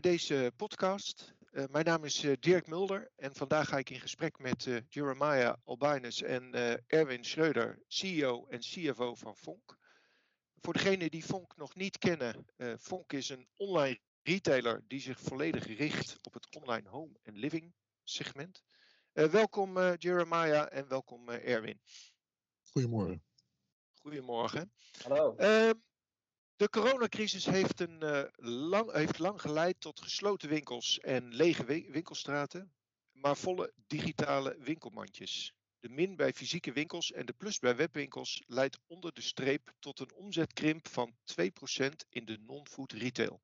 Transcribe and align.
bij 0.00 0.10
deze 0.10 0.52
podcast. 0.56 1.34
Uh, 1.52 1.64
mijn 1.70 1.84
naam 1.84 2.04
is 2.04 2.24
uh, 2.24 2.32
Dirk 2.40 2.66
Mulder 2.66 3.10
en 3.16 3.34
vandaag 3.34 3.68
ga 3.68 3.78
ik 3.78 3.90
in 3.90 4.00
gesprek 4.00 4.38
met 4.38 4.66
uh, 4.66 4.80
Jeremiah 4.88 5.54
Albinus 5.64 6.22
en 6.22 6.52
Erwin 6.86 7.24
Schreuder, 7.24 7.82
CEO 7.88 8.46
en 8.46 8.58
CFO 8.58 9.14
van 9.14 9.36
Fonk. 9.36 9.78
Voor 10.60 10.72
degenen 10.72 11.10
die 11.10 11.22
Fonk 11.22 11.56
nog 11.56 11.74
niet 11.74 11.98
kennen, 11.98 12.46
Fonk 12.78 13.12
is 13.12 13.28
een 13.28 13.48
online 13.56 14.00
retailer 14.22 14.84
die 14.86 15.00
zich 15.00 15.20
volledig 15.20 15.66
richt 15.66 16.16
op 16.22 16.34
het 16.34 16.56
online 16.56 16.88
home 16.88 17.18
en 17.22 17.36
living 17.36 17.74
segment. 18.04 18.62
welkom 19.12 19.94
Jeremiah 19.94 20.66
en 20.70 20.88
welkom 20.88 21.28
Erwin. 21.28 21.80
Goedemorgen. 22.60 23.24
Goedemorgen. 24.00 24.72
Hallo. 25.02 25.36
De 26.56 26.68
coronacrisis 26.68 27.46
heeft, 27.46 27.80
een, 27.80 28.04
uh, 28.04 28.22
lang, 28.36 28.92
heeft 28.92 29.18
lang 29.18 29.40
geleid 29.40 29.80
tot 29.80 30.00
gesloten 30.00 30.48
winkels 30.48 30.98
en 30.98 31.34
lege 31.34 31.64
winkelstraten, 31.64 32.72
maar 33.12 33.36
volle 33.36 33.72
digitale 33.86 34.56
winkelmandjes. 34.58 35.52
De 35.80 35.88
min 35.88 36.16
bij 36.16 36.32
fysieke 36.32 36.72
winkels 36.72 37.12
en 37.12 37.26
de 37.26 37.32
plus 37.32 37.58
bij 37.58 37.76
webwinkels 37.76 38.42
leidt 38.46 38.78
onder 38.86 39.12
de 39.14 39.20
streep 39.20 39.74
tot 39.78 40.00
een 40.00 40.14
omzetkrimp 40.14 40.88
van 40.88 41.16
2% 41.24 41.42
in 42.08 42.24
de 42.24 42.38
non-food 42.38 42.92
retail. 42.92 43.42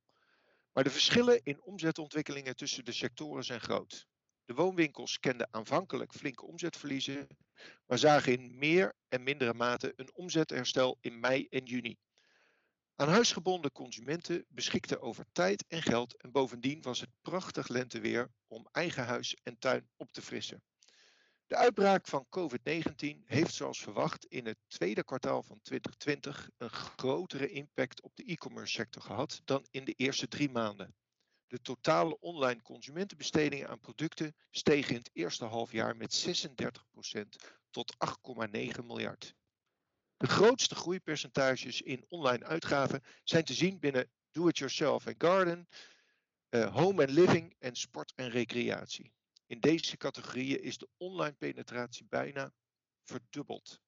Maar 0.73 0.85
de 0.85 0.91
verschillen 0.91 1.41
in 1.43 1.63
omzetontwikkelingen 1.63 2.57
tussen 2.57 2.85
de 2.85 2.93
sectoren 2.93 3.45
zijn 3.45 3.61
groot. 3.61 4.07
De 4.45 4.55
woonwinkels 4.55 5.19
kenden 5.19 5.49
aanvankelijk 5.51 6.13
flinke 6.13 6.47
omzetverliezen, 6.47 7.27
maar 7.87 7.99
zagen 7.99 8.33
in 8.33 8.59
meer 8.59 8.95
en 9.09 9.23
mindere 9.23 9.55
mate 9.55 9.93
een 9.97 10.15
omzetherstel 10.15 10.99
in 11.01 11.21
mei 11.21 11.47
en 11.51 11.65
juni. 11.65 11.99
Aan 13.03 13.09
huisgebonden 13.09 13.73
consumenten 13.73 14.45
beschikten 14.49 15.01
over 15.01 15.27
tijd 15.33 15.65
en 15.69 15.83
geld 15.83 16.17
en 16.17 16.33
bovendien 16.33 16.83
was 16.83 17.01
het 17.01 17.11
prachtig 17.23 17.69
lenteweer 17.69 18.31
om 18.47 18.69
eigen 18.73 19.05
huis 19.05 19.37
en 19.43 19.59
tuin 19.59 19.89
op 19.97 20.13
te 20.13 20.23
frissen. 20.23 20.63
De 21.47 21.57
uitbraak 21.57 22.07
van 22.07 22.27
COVID-19 22.29 23.25
heeft 23.25 23.55
zoals 23.55 23.83
verwacht 23.83 24.25
in 24.25 24.47
het 24.47 24.59
tweede 24.67 25.05
kwartaal 25.05 25.43
van 25.43 25.61
2020 25.63 26.51
een 26.57 26.71
grotere 26.71 27.51
impact 27.51 28.03
op 28.03 28.17
de 28.17 28.25
e-commerce 28.25 28.73
sector 28.73 29.03
gehad 29.03 29.41
dan 29.45 29.67
in 29.71 29.85
de 29.85 29.93
eerste 29.93 30.29
drie 30.29 30.51
maanden. 30.51 30.95
De 31.47 31.61
totale 31.61 32.19
online 32.21 32.63
consumentenbestedingen 32.63 33.69
aan 33.69 33.81
producten 33.81 34.37
stegen 34.51 34.91
in 34.91 34.99
het 34.99 35.11
eerste 35.13 35.45
halfjaar 35.45 35.97
met 35.97 36.27
36% 37.17 37.21
tot 37.71 37.97
8,9 37.97 38.85
miljard. 38.85 39.35
De 40.23 40.29
grootste 40.29 40.75
groeipercentages 40.75 41.83
in 41.83 42.05
online 42.09 42.45
uitgaven 42.45 43.03
zijn 43.25 43.45
te 43.45 43.55
zien 43.55 43.79
binnen 43.79 44.11
do-it-yourself 44.31 45.07
en 45.07 45.15
garden, 45.19 45.69
uh, 46.51 46.75
home 46.75 47.03
and 47.03 47.11
living 47.11 47.55
en 47.59 47.77
sport 47.77 48.13
en 48.15 48.31
recreatie. 48.31 49.13
In 49.47 49.61
deze 49.61 49.97
categorieën 49.97 50.63
is 50.63 50.79
de 50.79 50.89
online 50.97 51.33
penetratie 51.33 52.07
bijna 52.09 52.53
verdubbeld. 53.03 53.81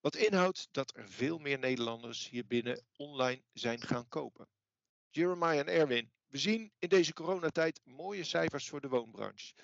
Wat 0.00 0.16
inhoudt 0.16 0.68
dat 0.70 0.96
er 0.96 1.08
veel 1.08 1.38
meer 1.38 1.58
Nederlanders 1.58 2.28
hier 2.28 2.46
binnen 2.46 2.84
online 2.96 3.42
zijn 3.52 3.80
gaan 3.80 4.08
kopen. 4.08 4.48
Jeremiah 5.10 5.58
en 5.58 5.68
Erwin, 5.68 6.12
we 6.26 6.38
zien 6.38 6.72
in 6.78 6.88
deze 6.88 7.12
coronatijd 7.12 7.80
mooie 7.84 8.24
cijfers 8.24 8.68
voor 8.68 8.80
de 8.80 8.88
woonbranche. 8.88 9.54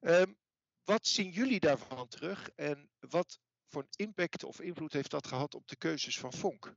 Um, 0.00 0.38
wat 0.84 1.06
zien 1.06 1.30
jullie 1.30 1.60
daarvan 1.60 2.08
terug 2.08 2.50
en 2.50 2.90
wat 2.98 3.40
voor 3.72 3.82
een 3.82 4.06
impact 4.06 4.44
of 4.44 4.60
invloed 4.60 4.92
heeft 4.92 5.10
dat 5.10 5.26
gehad 5.26 5.54
op 5.54 5.68
de 5.68 5.76
keuzes 5.76 6.18
van 6.18 6.32
Fonk? 6.32 6.74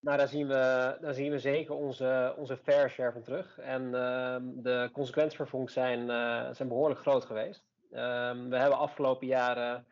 Nou, 0.00 0.18
daar 0.18 0.28
zien 0.28 0.46
we, 0.46 0.96
daar 1.00 1.14
zien 1.14 1.30
we 1.30 1.38
zeker 1.38 1.74
onze, 1.74 2.34
onze 2.36 2.56
fair 2.56 2.90
share 2.90 3.12
van 3.12 3.22
terug. 3.22 3.58
En 3.58 3.82
uh, 3.84 4.36
de 4.40 4.90
consequenties 4.92 5.36
voor 5.36 5.46
Fonk 5.46 5.70
zijn, 5.70 6.00
uh, 6.00 6.54
zijn 6.54 6.68
behoorlijk 6.68 7.00
groot 7.00 7.24
geweest. 7.24 7.64
Uh, 7.90 7.98
we 8.48 8.56
hebben 8.56 8.78
afgelopen 8.78 9.26
jaren 9.26 9.86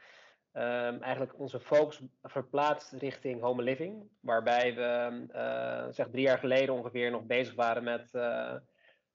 ehm, 0.52 1.02
eigenlijk 1.02 1.38
onze 1.38 1.60
focus 1.60 2.00
verplaatst 2.22 2.92
richting 2.92 3.40
home 3.40 3.62
living. 3.62 4.08
Waarbij 4.20 4.74
we 4.74 5.26
uh, 5.32 5.92
zeg 5.92 6.08
drie 6.10 6.24
jaar 6.24 6.38
geleden 6.38 6.74
ongeveer 6.74 7.10
nog 7.10 7.24
bezig 7.24 7.54
waren 7.54 7.84
met 7.84 8.08
uh, 8.12 8.54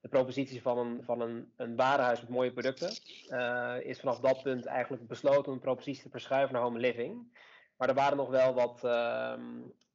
de 0.04 0.10
propositie 0.10 0.62
van 0.62 0.78
een, 0.78 1.02
van 1.04 1.20
een, 1.20 1.52
een 1.56 1.76
warenhuis 1.76 2.20
met 2.20 2.28
mooie 2.28 2.52
producten, 2.52 2.90
uh, 3.28 3.74
is 3.80 4.00
vanaf 4.00 4.20
dat 4.20 4.42
punt 4.42 4.66
eigenlijk 4.66 5.08
besloten 5.08 5.46
om 5.46 5.52
een 5.52 5.58
propositie 5.58 6.02
te 6.02 6.10
verschuiven 6.10 6.54
naar 6.54 6.62
home 6.62 6.78
living. 6.78 7.38
Maar 7.76 7.88
er 7.88 7.94
waren 7.94 8.16
nog 8.16 8.28
wel 8.28 8.54
wat, 8.54 8.80
uh, 8.84 9.34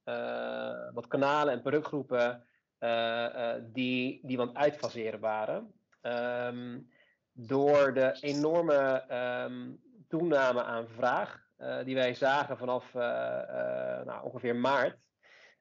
uh, 0.05 0.93
wat 0.93 1.07
kanalen 1.07 1.53
en 1.53 1.61
productgroepen 1.61 2.43
uh, 2.79 3.53
die, 3.61 4.19
die 4.23 4.37
wat 4.37 4.55
uitfaseren 4.55 5.19
waren. 5.19 5.73
Um, 6.01 6.89
door 7.31 7.93
de 7.93 8.17
enorme 8.19 9.03
um, 9.45 9.79
toename 10.07 10.63
aan 10.63 10.87
vraag 10.87 11.47
die 11.83 11.95
wij 11.95 12.13
zagen 12.13 12.57
vanaf 12.57 12.93
nou, 14.03 14.23
ongeveer 14.23 14.55
maart, 14.55 14.97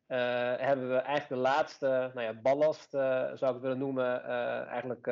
uh, 0.08 0.18
hebben 0.56 0.88
we 0.88 0.96
eigenlijk 0.96 1.28
de 1.28 1.48
laatste 1.48 2.10
nou 2.14 2.20
ja, 2.20 2.32
ballast, 2.32 2.94
uh, 2.94 3.00
zou 3.34 3.34
ik 3.34 3.40
het 3.40 3.60
willen 3.60 3.78
noemen, 3.78 4.22
uh, 4.24 4.66
eigenlijk 4.66 5.06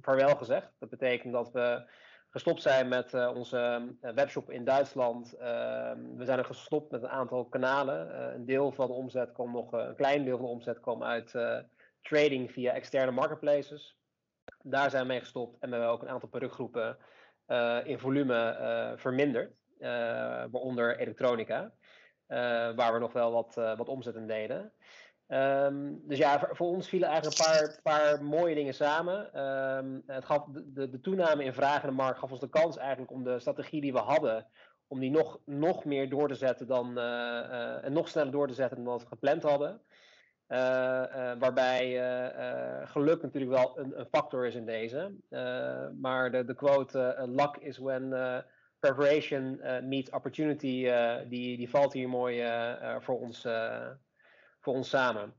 vaarwel 0.00 0.36
gezegd. 0.36 0.72
Dat 0.78 0.88
betekent 0.88 1.32
dat 1.32 1.52
we 1.52 1.82
gestopt 2.30 2.62
zijn 2.62 2.88
met 2.88 3.14
onze 3.14 3.92
webshop 4.00 4.50
in 4.50 4.64
Duitsland. 4.64 5.32
Ehm, 5.32 6.16
we 6.16 6.24
zijn 6.24 6.38
er 6.38 6.44
gestopt 6.44 6.90
met 6.90 7.02
een 7.02 7.08
aantal 7.08 7.44
kanalen. 7.44 8.34
een 8.34 8.44
deel 8.44 8.72
van 8.72 8.86
de 8.86 8.92
omzet 8.92 9.32
kwam 9.32 9.52
nog, 9.52 9.72
een 9.72 9.96
klein 9.96 10.24
deel 10.24 10.36
van 10.36 10.46
de 10.46 10.52
omzet 10.52 10.80
kwam 10.80 11.02
uit 11.02 11.34
trading 12.02 12.52
via 12.52 12.72
externe 12.72 13.10
marketplaces. 13.12 13.96
Daar 14.62 14.90
zijn 14.90 15.02
we 15.02 15.08
mee 15.08 15.20
gestopt 15.20 15.58
en 15.58 15.68
we 15.68 15.74
hebben 15.76 15.92
ook 15.92 16.02
een 16.02 16.08
aantal 16.08 16.28
productgroepen 16.28 16.96
in 17.84 17.98
volume 17.98 18.94
verminderd, 18.96 19.52
waaronder 20.50 20.98
elektronica. 20.98 21.72
Uh, 22.28 22.36
waar 22.74 22.92
we 22.92 22.98
nog 22.98 23.12
wel 23.12 23.32
wat, 23.32 23.54
uh, 23.58 23.76
wat 23.76 23.88
omzet 23.88 24.14
in 24.14 24.26
deden. 24.26 24.72
Um, 25.28 26.00
dus 26.04 26.18
ja, 26.18 26.38
voor, 26.38 26.66
ons 26.66 26.88
vielen 26.88 27.08
eigenlijk 27.08 27.38
een 27.38 27.44
paar, 27.44 27.80
paar 27.82 28.24
mooie 28.24 28.54
dingen 28.54 28.74
samen. 28.74 29.44
Um, 29.44 30.02
het 30.06 30.24
gaf 30.24 30.46
de, 30.50 31.00
toename 31.00 31.44
in 31.44 31.52
vraag 31.52 31.82
de 31.82 31.90
markt 31.90 32.18
gaf 32.18 32.30
ons 32.30 32.40
de 32.40 32.48
kans 32.48 32.76
eigenlijk 32.76 33.10
om 33.10 33.24
de 33.24 33.38
strategie 33.38 33.80
die 33.80 33.92
we 33.92 33.98
hadden, 33.98 34.46
om 34.86 34.98
die 35.00 35.10
nog, 35.10 35.38
nog 35.44 35.84
meer 35.84 36.08
door 36.08 36.28
te 36.28 36.34
zetten 36.34 36.66
dan, 36.66 36.98
uh, 36.98 37.84
en 37.84 37.92
nog 37.92 38.08
sneller 38.08 38.32
door 38.32 38.48
te 38.48 38.54
zetten 38.54 38.84
dan 38.84 38.98
we 38.98 39.06
gepland 39.06 39.42
hadden. 39.42 39.80
waarbij 41.38 42.00
geluk 42.86 43.22
natuurlijk 43.22 43.52
wel 43.52 43.78
een, 43.78 43.98
een, 43.98 44.06
factor 44.06 44.46
is 44.46 44.54
in 44.54 44.66
deze. 44.66 45.14
maar 46.00 46.30
de, 46.30 46.44
de 46.44 46.54
quote 46.54 47.14
luck 47.26 47.56
is 47.56 47.78
when 47.78 48.12
preparation 48.78 49.60
uh, 49.62 49.80
meets 49.80 50.10
opportunity, 50.10 50.84
uh, 50.86 51.16
die, 51.28 51.56
die 51.56 51.70
valt 51.70 51.92
hier 51.92 52.08
mooi 52.08 52.42
uh, 52.42 52.96
voor, 53.00 53.20
ons, 53.20 53.46
voor 54.60 54.74
ons 54.74 54.88
samen. 54.88 55.34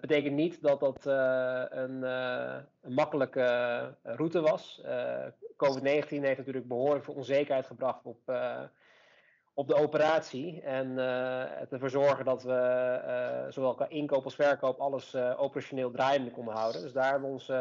betekent 0.00 0.34
niet 0.34 0.62
dat 0.62 0.80
dat 0.80 1.04
een, 1.04 2.02
een, 2.02 2.94
makkelijke 2.94 3.94
route 4.02 4.40
was. 4.40 4.82
COVID-19 5.56 6.08
heeft 6.08 6.38
natuurlijk 6.38 6.68
behoorlijk 6.68 7.04
veel 7.04 7.14
onzekerheid 7.14 7.66
gebracht 7.66 8.06
op, 8.06 8.32
op 9.54 9.68
de 9.68 9.74
operatie. 9.74 10.62
En 10.62 10.98
ervoor 11.70 11.90
zorgen 11.90 12.24
dat 12.24 12.42
we 12.42 13.46
zowel 13.48 13.74
qua 13.74 13.88
inkoop 13.88 14.24
als 14.24 14.34
verkoop 14.34 14.78
alles 14.78 15.16
operationeel 15.16 15.90
draaiende 15.90 16.30
konden 16.30 16.54
houden. 16.54 16.82
Dus 16.82 16.92
daar 16.92 17.10
hebben 17.10 17.28
we 17.28 17.34
ons 17.34 17.52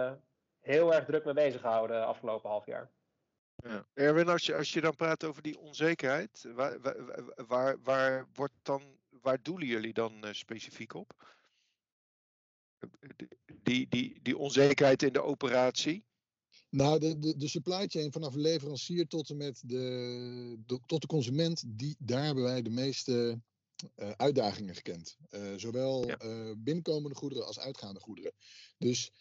heel 0.61 0.93
erg 0.93 1.05
druk 1.05 1.25
mee 1.25 1.33
bezig 1.33 1.61
gehouden 1.61 2.05
afgelopen 2.05 2.49
half 2.49 2.65
jaar. 2.65 2.89
Ja. 3.63 3.87
Erwin, 3.93 4.27
als 4.27 4.45
je, 4.45 4.55
als 4.55 4.73
je 4.73 4.81
dan 4.81 4.95
praat 4.95 5.23
over 5.23 5.41
die 5.41 5.59
onzekerheid, 5.59 6.45
waar, 6.55 6.81
waar, 6.81 7.25
waar, 7.47 7.81
waar 7.83 8.27
wordt 8.33 8.53
dan, 8.61 8.81
waar 9.09 9.41
doelen 9.41 9.67
jullie 9.67 9.93
dan 9.93 10.25
uh, 10.25 10.33
specifiek 10.33 10.93
op? 10.93 11.35
Die, 13.63 13.87
die, 13.89 14.19
die 14.21 14.37
onzekerheid 14.37 15.03
in 15.03 15.13
de 15.13 15.21
operatie? 15.21 16.05
Nou, 16.69 16.99
de, 16.99 17.19
de, 17.19 17.37
de 17.37 17.47
supply 17.47 17.87
chain 17.87 18.11
vanaf 18.11 18.35
leverancier 18.35 19.07
tot 19.07 19.29
en 19.29 19.37
met 19.37 19.61
de, 19.65 20.57
de, 20.65 20.79
tot 20.85 21.01
de 21.01 21.07
consument, 21.07 21.63
die, 21.67 21.95
daar 21.99 22.23
hebben 22.23 22.43
wij 22.43 22.61
de 22.61 22.69
meeste 22.69 23.41
uh, 23.95 24.11
uitdagingen 24.11 24.75
gekend. 24.75 25.17
Uh, 25.29 25.53
zowel 25.55 26.07
ja. 26.07 26.55
binnenkomende 26.57 27.15
goederen 27.15 27.45
als 27.45 27.59
uitgaande 27.59 27.99
goederen. 27.99 28.33
Dus 28.77 29.11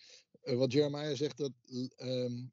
wat 0.42 0.72
Jeremiah 0.72 1.16
zegt, 1.16 1.36
dat 1.36 1.52
um, 1.96 2.52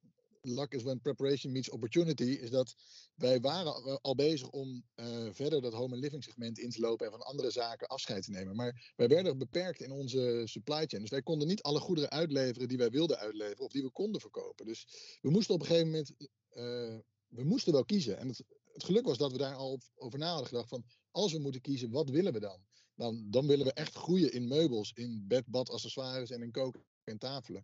luck 0.53 0.73
is 0.73 0.83
when 0.83 1.01
preparation 1.01 1.51
meets 1.51 1.69
opportunity, 1.69 2.23
is 2.23 2.49
dat 2.49 2.75
wij 3.15 3.39
waren 3.39 4.01
al 4.01 4.15
bezig 4.15 4.49
om 4.49 4.83
uh, 4.95 5.05
verder 5.31 5.61
dat 5.61 5.73
home 5.73 5.93
and 5.93 6.03
living 6.03 6.23
segment 6.23 6.59
in 6.59 6.69
te 6.69 6.79
lopen 6.79 7.05
en 7.05 7.11
van 7.11 7.21
andere 7.21 7.51
zaken 7.51 7.87
afscheid 7.87 8.23
te 8.23 8.31
nemen. 8.31 8.55
Maar 8.55 8.93
wij 8.95 9.07
werden 9.07 9.37
beperkt 9.37 9.81
in 9.81 9.91
onze 9.91 10.41
supply 10.45 10.85
chain. 10.85 11.01
Dus 11.01 11.11
wij 11.11 11.21
konden 11.21 11.47
niet 11.47 11.61
alle 11.61 11.79
goederen 11.79 12.09
uitleveren 12.09 12.67
die 12.67 12.77
wij 12.77 12.89
wilden 12.89 13.17
uitleveren 13.17 13.65
of 13.65 13.71
die 13.71 13.83
we 13.83 13.91
konden 13.91 14.21
verkopen. 14.21 14.65
Dus 14.65 14.87
we 15.21 15.29
moesten 15.29 15.53
op 15.55 15.61
een 15.61 15.67
gegeven 15.67 15.89
moment, 15.89 16.11
uh, 16.19 16.97
we 17.27 17.43
moesten 17.43 17.73
wel 17.73 17.85
kiezen. 17.85 18.17
En 18.17 18.27
het, 18.27 18.43
geluk 18.73 19.05
was 19.05 19.17
dat 19.17 19.31
we 19.31 19.37
daar 19.37 19.55
al 19.55 19.81
over 19.95 20.19
na 20.19 20.29
hadden 20.29 20.47
gedacht 20.47 20.69
van, 20.69 20.85
als 21.11 21.31
we 21.31 21.39
moeten 21.39 21.61
kiezen, 21.61 21.91
wat 21.91 22.09
willen 22.09 22.33
we 22.33 22.39
dan? 22.39 22.65
dan, 22.97 23.25
dan 23.29 23.47
willen 23.47 23.65
we 23.65 23.73
echt 23.73 23.95
groeien 23.95 24.31
in 24.31 24.47
meubels, 24.47 24.91
in 24.93 25.25
bed, 25.27 25.45
bad, 25.47 25.69
accessoires 25.69 26.29
en 26.29 26.41
in 26.41 26.51
koken 26.51 26.85
en 27.03 27.17
tafelen. 27.17 27.63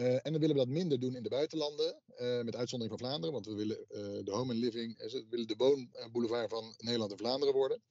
Uh, 0.00 0.14
en 0.14 0.32
dan 0.32 0.40
willen 0.40 0.56
we 0.56 0.64
dat 0.64 0.68
minder 0.68 1.00
doen 1.00 1.16
in 1.16 1.22
de 1.22 1.28
buitenlanden, 1.28 2.02
uh, 2.20 2.42
met 2.42 2.56
uitzondering 2.56 2.98
van 2.98 3.06
Vlaanderen, 3.06 3.32
want 3.32 3.46
we 3.46 3.54
willen 3.54 3.78
uh, 3.90 4.24
de 4.24 4.30
home 4.30 4.52
and 4.52 4.62
living, 4.62 4.98
we 4.98 5.26
willen 5.30 5.46
de 5.46 5.54
woonboulevard 5.56 6.50
van 6.50 6.74
Nederland 6.78 7.10
en 7.10 7.18
Vlaanderen 7.18 7.54
worden. 7.54 7.82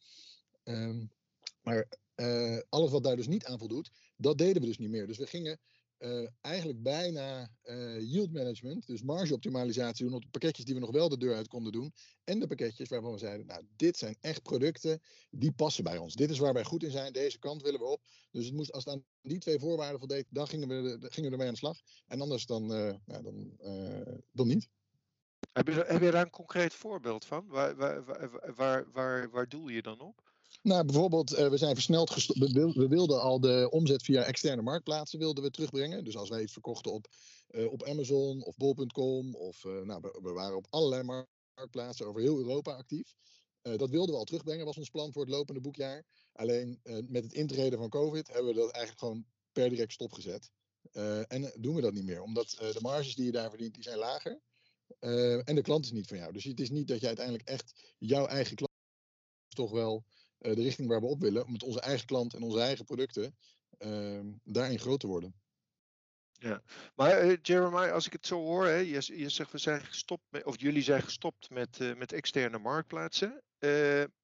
Ehm, 0.63 1.06
maar 1.62 1.88
alles 2.69 2.92
wat 2.92 3.04
daar 3.04 3.15
dus 3.15 3.27
niet 3.27 3.45
aan 3.45 3.59
voldoet, 3.59 3.92
dat 4.18 4.38
deden 4.38 4.62
we 4.62 4.68
dus 4.68 4.77
niet 4.77 4.89
meer. 4.89 5.07
Dus 5.07 5.18
we 5.18 5.27
gingen 5.27 5.59
uh, 5.99 6.27
eigenlijk 6.41 6.83
bijna 6.83 7.49
uh, 7.63 8.01
yield 8.01 8.33
management, 8.33 8.88
dus 8.88 9.01
margeoptimalisatie 9.01 10.05
doen 10.05 10.13
op 10.13 10.21
de 10.21 10.29
pakketjes 10.29 10.65
die 10.65 10.73
we 10.73 10.79
nog 10.79 10.91
wel 10.91 11.09
de 11.09 11.17
deur 11.17 11.35
uit 11.35 11.47
konden 11.47 11.71
doen. 11.71 11.94
En 12.23 12.39
de 12.39 12.47
pakketjes 12.47 12.89
waarvan 12.89 13.11
we 13.11 13.17
zeiden, 13.17 13.45
nou, 13.45 13.63
dit 13.75 13.97
zijn 13.97 14.17
echt 14.21 14.41
producten 14.41 15.01
die 15.29 15.51
passen 15.51 15.83
bij 15.83 15.97
ons. 15.97 16.15
Dit 16.15 16.29
is 16.29 16.39
waar 16.39 16.53
wij 16.53 16.63
goed 16.63 16.83
in 16.83 16.91
zijn, 16.91 17.13
deze 17.13 17.39
kant 17.39 17.61
willen 17.61 17.79
we 17.79 17.85
op. 17.85 18.01
Dus 18.31 18.45
het 18.45 18.53
moest, 18.53 18.71
als 18.71 18.85
het 18.85 18.94
aan 18.94 19.03
die 19.21 19.39
twee 19.39 19.59
voorwaarden 19.59 19.99
voldeed, 19.99 20.25
dan 20.29 20.47
gingen 20.47 20.67
we, 20.67 20.97
gingen 20.99 21.29
we 21.29 21.31
ermee 21.31 21.47
aan 21.47 21.53
de 21.53 21.59
slag. 21.59 21.79
En 22.07 22.21
anders 22.21 22.45
dan, 22.45 22.71
uh, 22.71 22.94
ja, 23.05 23.21
dan, 23.21 23.57
dan 24.31 24.47
niet. 24.47 24.67
Heb 25.51 25.67
je, 25.67 25.83
heb 25.88 26.01
je 26.01 26.11
daar 26.11 26.25
een 26.25 26.29
concreet 26.29 26.73
voorbeeld 26.73 27.25
van? 27.25 27.47
Waar, 27.47 27.75
waar, 27.75 28.03
waar, 28.55 28.91
waar, 28.91 29.29
waar 29.29 29.49
doel 29.49 29.67
je 29.67 29.81
dan 29.81 29.99
op? 29.99 30.26
Nou, 30.67 30.85
bijvoorbeeld, 30.85 31.37
uh, 31.37 31.49
we 31.49 31.57
zijn 31.57 31.73
versneld 31.73 32.09
gestopt. 32.09 32.51
We, 32.51 32.87
wilden 32.87 33.21
al 33.21 33.39
de 33.39 33.67
omzet 33.71 34.03
via 34.03 34.23
externe 34.23 34.61
marktplaatsen 34.61 35.19
wilden 35.19 35.43
we 35.43 35.51
terugbrengen. 35.51 36.03
Dus 36.03 36.17
als 36.17 36.29
wij 36.29 36.41
iets 36.41 36.53
verkochten 36.53 36.91
op, 36.91 37.07
uh, 37.49 37.71
op 37.71 37.83
Amazon 37.83 38.43
of 38.43 38.57
bol.com, 38.57 39.35
of 39.35 39.63
uh, 39.63 39.81
nou, 39.81 40.01
we, 40.01 40.19
we, 40.21 40.31
waren 40.31 40.57
op 40.57 40.67
allerlei 40.69 41.03
marktplaatsen 41.03 42.05
over 42.05 42.21
heel 42.21 42.37
Europa 42.37 42.75
actief. 42.75 43.15
dat 43.61 43.89
wilden 43.89 44.13
we 44.13 44.19
al 44.19 44.23
terugbrengen, 44.23 44.65
was 44.65 44.77
ons 44.77 44.89
plan 44.89 45.13
voor 45.13 45.21
het 45.21 45.31
lopende 45.31 45.61
boekjaar. 45.61 46.05
Alleen 46.33 46.79
met 47.07 47.23
het 47.23 47.33
intreden 47.33 47.79
van 47.79 47.89
COVID 47.89 48.27
hebben 48.27 48.53
we 48.53 48.59
dat 48.59 48.71
eigenlijk 48.71 48.99
gewoon 48.99 49.25
per 49.51 49.69
direct 49.69 49.93
stopgezet. 49.93 50.51
en 51.27 51.51
doen 51.59 51.75
we 51.75 51.81
dat 51.81 51.93
niet 51.93 52.05
meer, 52.05 52.21
omdat 52.21 52.49
de 52.49 52.79
marges 52.81 53.15
die 53.15 53.25
je 53.25 53.31
daar 53.31 53.49
verdient, 53.49 53.73
die 53.73 53.83
zijn 53.83 53.97
lager. 53.97 54.41
en 55.43 55.55
de 55.55 55.61
klant 55.61 55.85
is 55.85 55.91
niet 55.91 56.07
van 56.07 56.17
jou. 56.17 56.33
Dus 56.33 56.43
het 56.43 56.59
is 56.59 56.69
niet 56.69 56.87
dat 56.87 56.99
je 56.99 57.07
uiteindelijk 57.07 57.47
echt 57.47 57.95
jouw 57.97 58.25
eigen 58.25 58.55
klant 58.55 58.75
toch 59.55 59.71
wel 59.71 60.03
uh, 60.05 60.16
de 60.37 60.53
richting 60.53 60.87
waar 60.87 61.01
we 61.01 61.07
op 61.07 61.21
willen, 61.21 61.45
om 61.45 61.51
met 61.51 61.63
onze 61.63 61.81
eigen 61.81 62.05
klant 62.05 62.33
en 62.33 62.41
onze 62.41 62.59
eigen 62.59 62.85
producten 62.85 63.35
uh, 63.79 64.19
daarin 64.43 64.79
groot 64.79 64.99
te 64.99 65.07
worden. 65.07 65.35
Ja, 66.31 66.61
maar 66.95 67.25
uh, 67.25 67.37
Jeremiah, 67.41 67.93
als 67.93 68.05
ik 68.05 68.13
het 68.13 68.25
zo 68.25 68.39
hoor, 68.39 68.65
hè, 68.65 68.75
je, 68.75 69.17
je 69.17 69.29
zegt 69.29 69.51
we 69.51 69.57
zijn 69.57 69.81
gestopt 69.81 70.23
met, 70.29 70.43
of 70.43 70.59
jullie 70.59 70.81
zijn 70.81 71.01
gestopt 71.01 71.49
met, 71.49 71.79
uh, 71.79 71.95
met 71.95 72.11
externe 72.11 72.57
marktplaatsen. 72.57 73.43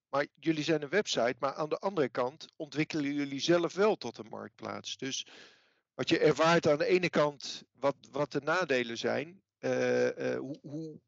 maar 0.10 0.28
jullie 0.40 0.64
zijn 0.64 0.82
een 0.82 0.90
website, 0.90 1.36
maar 1.40 1.54
aan 1.54 1.70
de 1.70 1.78
andere 1.78 2.10
kant 2.10 2.46
ontwikkelen 2.56 3.14
jullie 3.14 3.40
zelf 3.40 3.74
wel 3.74 3.96
tot 3.96 4.18
een 4.18 4.30
marktplaats. 4.30 4.98
Dus 4.98 5.28
wat 5.94 6.10
je 6.10 6.20
ervaart 6.20 6.68
aan 6.68 6.78
de 6.78 6.86
ene 6.86 7.10
kant 7.10 7.64
wat, 7.72 7.96
wat 8.12 8.32
de 8.32 8.42
nadelen 8.42 8.98
zijn, 8.98 9.42
hoe, 10.40 10.60
hoe 10.62 11.02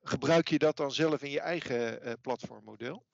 gebruik 0.00 0.48
je 0.48 0.58
dat 0.58 0.76
dan 0.76 0.92
zelf 0.92 1.22
in 1.22 1.30
je 1.30 1.40
eigen 1.40 2.20
platformmodel? 2.20 3.06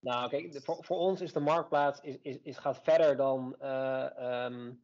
Nou, 0.00 0.28
kijk, 0.28 0.60
voor, 0.62 0.78
voor 0.80 0.98
ons 0.98 1.20
is 1.20 1.32
de 1.32 1.40
marktplaats 1.40 2.00
is, 2.00 2.18
is, 2.22 2.38
is 2.42 2.56
gaat 2.56 2.80
verder 2.82 3.16
dan 3.16 3.56
uh, 3.62 4.44
um, 4.44 4.82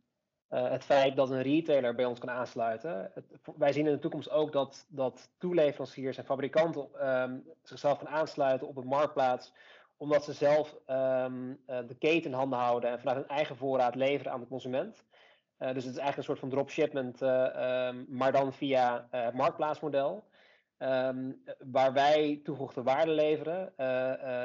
uh, 0.51 0.71
het 0.71 0.85
feit 0.85 1.17
dat 1.17 1.31
een 1.31 1.43
retailer 1.43 1.95
bij 1.95 2.05
ons 2.05 2.19
kan 2.19 2.31
aansluiten. 2.31 3.13
Wij 3.57 3.73
zien 3.73 3.87
in 3.87 3.93
de 3.93 3.99
toekomst 3.99 4.31
ook 4.31 4.53
dat, 4.53 4.87
dat 4.89 5.31
toeleveranciers 5.39 6.17
en 6.17 6.25
fabrikanten 6.25 7.11
um, 7.23 7.45
zichzelf 7.63 7.99
gaan 7.99 8.09
aansluiten 8.09 8.69
op 8.69 8.77
een 8.77 8.87
marktplaats, 8.87 9.53
omdat 9.97 10.25
ze 10.25 10.33
zelf 10.33 10.77
um, 10.87 11.51
uh, 11.67 11.79
de 11.87 11.97
keten 11.99 12.31
in 12.31 12.37
handen 12.37 12.59
houden 12.59 12.91
en 12.91 12.99
vanuit 12.99 13.17
hun 13.17 13.29
eigen 13.29 13.57
voorraad 13.57 13.95
leveren 13.95 14.33
aan 14.33 14.41
de 14.41 14.47
consument. 14.47 15.05
dus 15.59 15.69
het 15.69 15.77
is 15.77 15.85
eigenlijk 15.85 16.17
een 16.17 16.25
soort 16.25 16.39
van 16.39 16.49
dropshipment, 16.49 17.21
maar 18.09 18.33
dan 18.33 18.53
via 18.53 19.07
het 19.11 19.35
marktplaatsmodel. 19.35 20.25
Waar 21.59 21.93
wij 21.93 22.41
toegevoegde 22.45 22.83
waarde 22.83 23.11
leveren, 23.11 23.73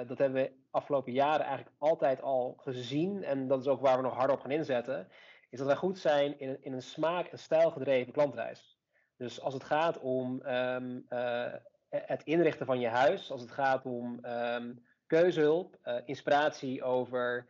dat 0.08 0.18
hebben 0.18 0.42
we 0.42 0.59
afgelopen 0.72 1.12
jaren 1.12 1.46
eigenlijk 1.46 1.76
altijd 1.78 2.22
al 2.22 2.54
gezien. 2.58 3.24
En 3.24 3.48
dat 3.48 3.60
is 3.60 3.68
ook 3.68 3.82
waar 3.82 3.98
we 3.98 4.04
nog 4.04 4.14
harder 4.14 4.36
op 4.36 4.42
gaan 4.42 4.52
inzetten. 4.52 5.08
Is 5.50 5.58
dat 5.58 5.68
wij 5.68 5.76
goed 5.76 6.00
zijn 6.00 6.40
in, 6.40 6.64
in 6.64 6.74
een 6.74 6.82
smaak- 6.82 7.28
en 7.28 7.40
stijlgedreven 7.40 8.14
klantreis. 8.14 8.78
Dus 9.18 9.42
als 9.42 9.54
het 9.54 9.64
gaat 9.64 10.00
om 10.00 10.46
um, 10.46 11.06
uh, 11.10 11.54
het 11.90 12.24
inrichten 12.24 12.66
van 12.66 12.80
je 12.80 12.88
huis, 12.88 13.32
als 13.32 13.42
het 13.42 13.52
gaat 13.52 13.86
om 13.86 14.26
um, 14.26 14.86
keuzehulp, 15.08 15.78
inspiratie 16.06 16.84
over 16.84 17.46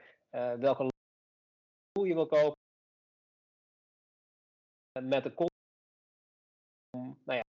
welke 0.60 0.88
je 1.94 2.14
wil 2.14 2.28
kopen, 2.28 2.58
met 5.02 5.24
de 5.24 5.34
nou 7.26 7.38
ja, 7.38 7.49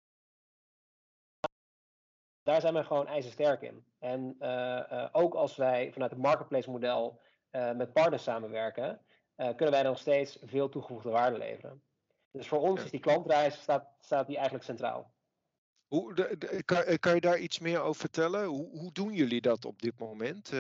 daar 2.50 2.62
zijn 2.62 2.74
wij 2.74 2.84
gewoon 2.84 3.08
ijzersterk 3.08 3.62
in. 3.62 3.84
En 4.00 4.36
uh, 4.40 4.50
uh, 4.92 5.06
ook 5.12 5.34
als 5.34 5.56
wij 5.56 5.92
vanuit 5.94 6.12
het 6.12 6.20
marketplace 6.20 6.70
model 6.70 7.20
uh, 7.52 7.72
met 7.72 7.94
partners 7.94 8.24
samenwerken, 8.24 9.02
kunnen 9.36 9.72
wij 9.72 9.84
nog 9.84 9.98
steeds 9.98 10.38
veel 10.44 10.70
toegevoegde 10.70 11.10
waarde 11.10 11.38
leveren. 11.38 11.82
Dus 12.32 12.48
voor 12.48 12.60
ons 12.60 12.84
is 12.84 12.92
die 12.92 13.00
klantreis 13.00 13.62
staat, 13.62 13.88
staat 14.00 14.28
die 14.28 14.36
eigenlijk 14.36 14.66
centraal. 14.66 15.12
Hoe, 15.88 16.14
de, 16.14 16.36
de, 16.38 16.64
kan, 16.64 16.98
kan, 17.00 17.16
je 17.16 17.22
daar 17.22 17.40
iets 17.40 17.60
meer 17.60 17.82
over 17.82 18.00
vertellen? 18.00 18.46
Hoe, 18.46 18.70
hoe 18.70 18.92
doen 18.92 19.14
jullie 19.14 19.42
dat 19.42 19.66
op 19.66 19.82
dit 19.82 20.00
moment? 20.00 20.52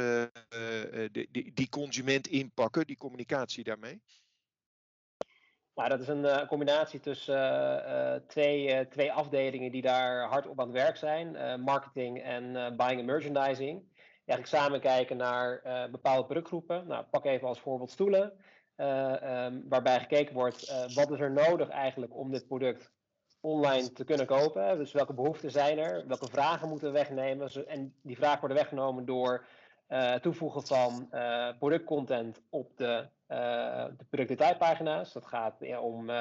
Die 1.53 1.69
consument 1.69 2.27
inpakken, 2.27 2.87
die 2.87 2.97
communicatie 2.97 3.63
daarmee? 3.63 4.01
Nou, 5.79 5.91
dat 5.91 5.99
is 5.99 6.07
een 6.07 6.23
uh, 6.23 6.47
combinatie 6.47 6.99
tussen 6.99 7.35
uh, 7.35 8.13
twee, 8.27 8.87
twee 8.87 9.11
afdelingen 9.11 9.71
die 9.71 9.81
daar 9.81 10.27
hard 10.27 10.47
op 10.47 10.59
aan 10.59 10.67
het 10.67 10.75
werk 10.75 10.97
zijn: 10.97 11.61
marketing 11.63 12.23
en 12.23 12.75
buying 12.77 12.99
en 12.99 13.05
merchandising. 13.05 13.83
Eigenlijk 14.25 14.45
samen 14.45 14.79
kijken 14.79 15.17
naar 15.17 15.61
bepaalde 15.91 16.25
productgroepen. 16.25 16.87
Nou, 16.87 17.05
pak 17.11 17.25
even 17.25 17.47
als 17.47 17.59
voorbeeld 17.59 17.91
stoelen. 17.91 18.23
Um, 18.77 19.65
waarbij 19.69 19.99
gekeken 19.99 20.33
wordt 20.33 20.87
wat 20.93 21.11
is 21.11 21.19
er 21.19 21.31
nodig 21.31 21.69
eigenlijk 21.69 22.15
om 22.15 22.31
dit 22.31 22.47
product 22.47 22.91
online 23.41 23.91
te 23.91 24.03
kunnen 24.03 24.25
kopen. 24.25 24.77
Dus 24.77 24.91
welke 24.91 25.13
behoeften 25.13 25.51
zijn 25.51 25.77
er? 25.77 26.07
Welke 26.07 26.27
vragen 26.27 26.69
moeten 26.69 26.87
we 26.87 26.93
wegnemen? 26.93 27.67
En 27.67 27.93
die 28.01 28.17
vragen 28.17 28.39
worden 28.39 28.57
weggenomen 28.57 29.05
door 29.05 29.45
het 29.89 30.21
toevoegen 30.21 30.67
van 30.67 31.09
productcontent 31.59 32.41
op 32.49 32.77
de 32.77 33.07
uh, 33.27 33.85
de 33.97 34.05
productdetailpagina's. 34.09 35.13
Dat 35.13 35.25
gaat 35.25 35.55
om 35.79 36.11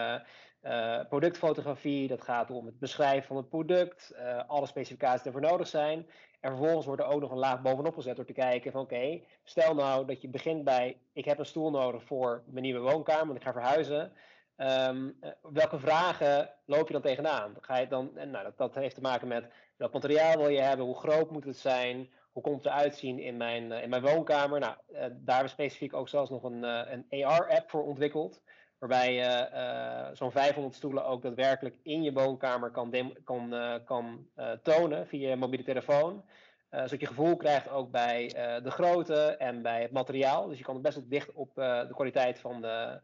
productfotografie, 1.09 2.09
dat 2.09 2.23
gaat 2.23 2.51
om 2.51 2.67
het 2.67 2.79
beschrijven 2.79 3.27
van 3.27 3.37
het 3.37 3.49
product, 3.49 4.15
alle 4.47 4.67
specificaties 4.67 5.23
die 5.23 5.33
ervoor 5.33 5.51
nodig 5.51 5.67
zijn. 5.67 6.07
En 6.41 6.51
vervolgens 6.51 6.87
wordt 6.87 7.03
er 7.03 7.09
ook 7.09 7.21
nog 7.21 7.31
een 7.31 7.39
laag 7.39 7.63
bovenop 7.63 7.95
gezet 7.95 8.17
door 8.17 8.25
te 8.25 8.33
kijken 8.33 8.73
van 8.73 8.81
oké, 8.81 9.21
stel 9.45 9.75
nou 9.75 10.07
dat 10.07 10.21
je 10.23 10.29
begint 10.29 10.65
bij 10.65 11.01
ik 11.13 11.25
heb 11.25 11.39
een 11.39 11.47
stoel 11.47 11.71
nodig 11.71 12.05
voor 12.05 12.43
mijn 12.47 12.65
nieuwe 12.65 12.81
woonkamer, 12.81 13.27
want 13.27 13.39
ik 13.39 13.45
ga 13.45 13.53
verhuizen. 13.53 14.13
Um, 14.57 15.19
welke 15.43 15.79
vragen 15.79 16.51
loop 16.65 16.87
je 16.87 16.93
dan 16.93 17.03
tegenaan? 17.03 17.55
Ga 17.61 17.77
je 17.77 17.89
dan, 17.89 18.11
nou, 18.15 18.45
dat, 18.45 18.59
dat 18.59 18.75
heeft 18.75 18.95
te 18.95 19.01
maken 19.01 19.29
met 19.29 19.53
welk 19.77 19.93
materiaal 19.93 20.37
wil 20.37 20.49
je 20.49 20.61
hebben, 20.61 20.87
hoe 20.87 20.99
groot 20.99 21.31
moet 21.31 21.45
het 21.45 21.57
zijn, 21.57 22.11
hoe 22.39 22.51
komt 22.51 22.65
het 22.65 22.73
eruit 22.73 22.97
zien 22.97 23.19
in 23.19 23.37
mijn, 23.37 23.71
uh, 23.71 23.83
in 23.83 23.89
mijn 23.89 24.03
woonkamer? 24.03 24.61
Nou, 24.61 24.75
uh, 24.89 24.99
daar 24.99 25.09
hebben 25.11 25.43
we 25.43 25.49
specifiek 25.49 25.95
ook 25.95 26.09
zelfs 26.09 26.31
nog 26.31 26.43
een, 26.43 26.65
uh, 26.65 26.81
een 27.09 27.25
AR-app 27.25 27.71
voor 27.71 27.85
ontwikkeld. 27.85 28.43
Waarbij 28.79 29.15
je 29.15 30.11
zo'n 30.13 30.31
500 30.31 30.75
stoelen 30.75 31.05
ook 31.05 31.23
daadwerkelijk 31.23 31.77
in 31.83 32.03
je 32.03 32.13
woonkamer 32.13 32.71
kan, 32.71 33.15
kan, 33.25 33.55
kan 33.85 34.27
tonen 34.63 35.07
via 35.07 35.29
je 35.29 35.37
mobiele 35.37 35.65
telefoon. 35.65 36.25
zodat 36.71 37.01
je 37.01 37.07
gevoel 37.07 37.37
krijgt 37.37 37.69
ook 37.69 37.91
bij 37.91 38.29
de 38.63 38.71
grootte 38.71 39.37
en 39.37 39.63
bij 39.63 39.83
het 39.83 39.91
materiaal. 39.91 40.49
Dus 40.49 40.59
je 40.59 40.65
kan 40.65 40.83
best 40.83 40.97
wel 40.97 41.09
dicht 41.09 41.33
op 41.33 41.55
de 41.55 41.91
kwaliteit 41.91 42.39
van 42.39 42.61
de, 42.61 43.01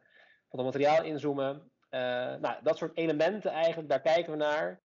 van 0.48 0.58
het 0.58 0.64
materiaal 0.64 1.04
inzoomen. 1.04 1.70
nou, 2.40 2.54
dat 2.62 2.76
soort 2.76 2.96
elementen 2.96 3.50
eigenlijk, 3.50 3.88
daar 3.88 4.00
kijken 4.00 4.32
we 4.32 4.38
naar. 4.38 4.80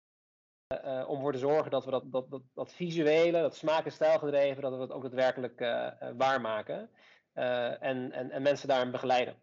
Uh, 0.68 1.04
om 1.08 1.16
ervoor 1.16 1.32
te 1.32 1.38
zorgen 1.38 1.70
dat 1.70 1.84
we 1.84 1.90
dat, 1.90 2.12
dat, 2.12 2.30
dat, 2.30 2.42
dat 2.54 2.72
visuele, 2.72 3.40
dat 3.40 3.56
smaak- 3.56 3.84
en 3.84 3.92
stijlgedreven, 3.92 4.62
dat 4.62 4.72
we 4.72 4.78
dat 4.78 4.90
ook 4.90 5.02
daadwerkelijk 5.02 5.60
uh, 5.60 5.90
waarmaken. 6.16 6.90
Uh, 7.34 7.82
en, 7.82 8.12
en, 8.12 8.30
en 8.30 8.42
mensen 8.42 8.68
daarin 8.68 8.90
begeleiden. 8.90 9.42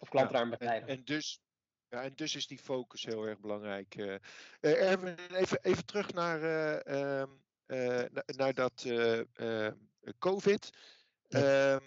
Of 0.00 0.08
klanten 0.08 0.32
ja, 0.32 0.38
daarin 0.38 0.58
begeleiden. 0.58 0.88
En, 0.88 0.96
en, 0.96 1.04
dus, 1.04 1.40
ja, 1.88 2.02
en 2.02 2.12
dus 2.14 2.34
is 2.34 2.46
die 2.46 2.58
focus 2.58 3.04
heel 3.04 3.26
erg 3.26 3.38
belangrijk. 3.38 3.94
Erwin, 4.60 5.14
even, 5.34 5.58
even 5.62 5.86
terug 5.86 6.12
naar, 6.12 6.42
ehm, 6.80 7.30
naar 8.26 8.54
dat 8.54 8.86
COVID. 10.18 10.70
Ja. 11.28 11.80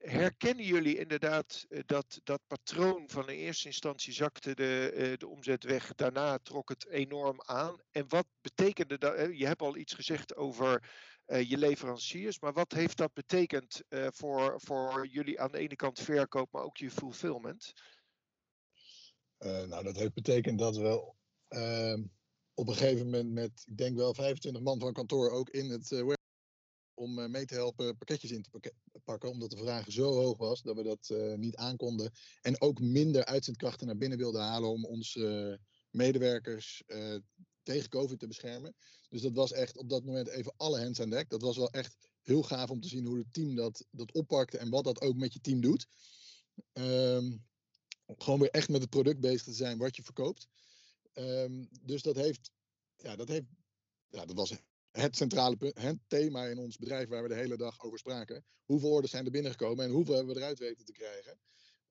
Herkennen 0.00 0.64
jullie 0.64 0.98
inderdaad 0.98 1.66
dat, 1.86 2.20
dat 2.24 2.40
patroon 2.46 3.08
van 3.08 3.28
in 3.28 3.38
eerste 3.38 3.66
instantie 3.66 4.12
zakte 4.12 4.54
de, 4.54 5.14
de 5.18 5.28
omzet 5.28 5.64
weg, 5.64 5.94
daarna 5.94 6.38
trok 6.38 6.68
het 6.68 6.86
enorm 6.86 7.40
aan? 7.42 7.80
En 7.90 8.08
wat 8.08 8.26
betekende 8.40 8.98
dat? 8.98 9.38
Je 9.38 9.46
hebt 9.46 9.62
al 9.62 9.76
iets 9.76 9.94
gezegd 9.94 10.36
over 10.36 10.90
je 11.26 11.58
leveranciers, 11.58 12.40
maar 12.40 12.52
wat 12.52 12.72
heeft 12.72 12.96
dat 12.96 13.12
betekend 13.12 13.82
voor, 13.88 14.60
voor 14.60 15.06
jullie 15.06 15.40
aan 15.40 15.52
de 15.52 15.58
ene 15.58 15.76
kant 15.76 16.00
verkoop, 16.00 16.52
maar 16.52 16.62
ook 16.62 16.76
je 16.76 16.90
fulfillment? 16.90 17.72
nou, 19.38 19.84
dat 19.84 19.96
heeft 19.96 20.14
betekend 20.14 20.58
dat 20.58 20.76
we 20.76 21.14
op 22.60 22.68
een 22.68 22.74
gegeven 22.74 23.04
moment 23.04 23.32
met, 23.32 23.64
ik 23.66 23.76
denk 23.76 23.96
wel 23.96 24.14
25 24.14 24.62
man 24.62 24.80
van 24.80 24.92
kantoor 24.92 25.30
ook 25.30 25.50
in 25.50 25.70
het 25.70 25.90
uh, 25.90 26.12
om 27.00 27.18
uh, 27.18 27.26
mee 27.26 27.44
te 27.44 27.54
helpen 27.54 27.96
pakketjes 27.96 28.30
in 28.30 28.42
te 28.42 28.72
pakken, 29.04 29.30
omdat 29.30 29.50
de 29.50 29.56
vraag 29.56 29.92
zo 29.92 30.12
hoog 30.12 30.36
was 30.36 30.62
dat 30.62 30.76
we 30.76 30.82
dat 30.82 31.08
uh, 31.12 31.34
niet 31.34 31.56
aankonden. 31.56 32.12
En 32.40 32.60
ook 32.60 32.80
minder 32.80 33.24
uitzendkrachten 33.24 33.86
naar 33.86 33.96
binnen 33.96 34.18
wilden 34.18 34.40
halen 34.40 34.70
om 34.70 34.84
onze 34.84 35.58
medewerkers 35.90 36.82
tegen 37.62 37.88
COVID 37.88 38.18
te 38.18 38.26
beschermen. 38.26 38.74
Dus 39.08 39.22
dat 39.22 39.34
was 39.34 39.52
echt 39.52 39.76
op 39.76 39.88
dat 39.88 40.04
moment 40.04 40.28
even 40.28 40.54
alle 40.56 40.80
hands 40.80 41.00
aan 41.00 41.10
dek. 41.10 41.28
Dat 41.28 41.42
was 41.42 41.56
wel 41.56 41.70
echt 41.70 41.96
heel 42.22 42.42
gaaf 42.42 42.70
om 42.70 42.80
te 42.80 42.88
zien 42.88 43.06
hoe 43.06 43.18
het 43.18 43.32
team 43.32 43.54
dat, 43.54 43.86
dat 43.90 44.12
oppakte 44.12 44.58
en 44.58 44.70
wat 44.70 44.84
dat 44.84 45.00
ook 45.00 45.16
met 45.16 45.32
je 45.32 45.40
team 45.40 45.60
doet. 45.60 45.86
Um, 46.72 47.44
gewoon 48.06 48.40
weer 48.40 48.50
echt 48.50 48.68
met 48.68 48.80
het 48.80 48.90
product 48.90 49.20
bezig 49.20 49.42
te 49.42 49.52
zijn 49.52 49.78
wat 49.78 49.96
je 49.96 50.02
verkoopt. 50.02 50.48
Um, 51.14 51.68
dus 51.82 52.02
dat 52.02 52.16
heeft, 52.16 52.50
ja, 52.96 53.16
dat 53.16 53.28
heeft, 53.28 53.46
ja, 54.08 54.26
dat 54.26 54.36
was 54.36 54.50
het 54.90 55.16
centrale 55.16 55.72
het 55.74 55.98
thema 56.06 56.46
in 56.46 56.58
ons 56.58 56.76
bedrijf 56.76 57.08
waar 57.08 57.22
we 57.22 57.28
de 57.28 57.34
hele 57.34 57.56
dag 57.56 57.80
over 57.80 57.98
spraken. 57.98 58.44
Hoeveel 58.64 58.90
orders 58.90 59.12
zijn 59.12 59.24
er 59.24 59.30
binnengekomen 59.30 59.84
en 59.84 59.90
hoeveel 59.90 60.14
hebben 60.14 60.34
we 60.34 60.40
eruit 60.40 60.58
weten 60.58 60.84
te 60.84 60.92
krijgen? 60.92 61.38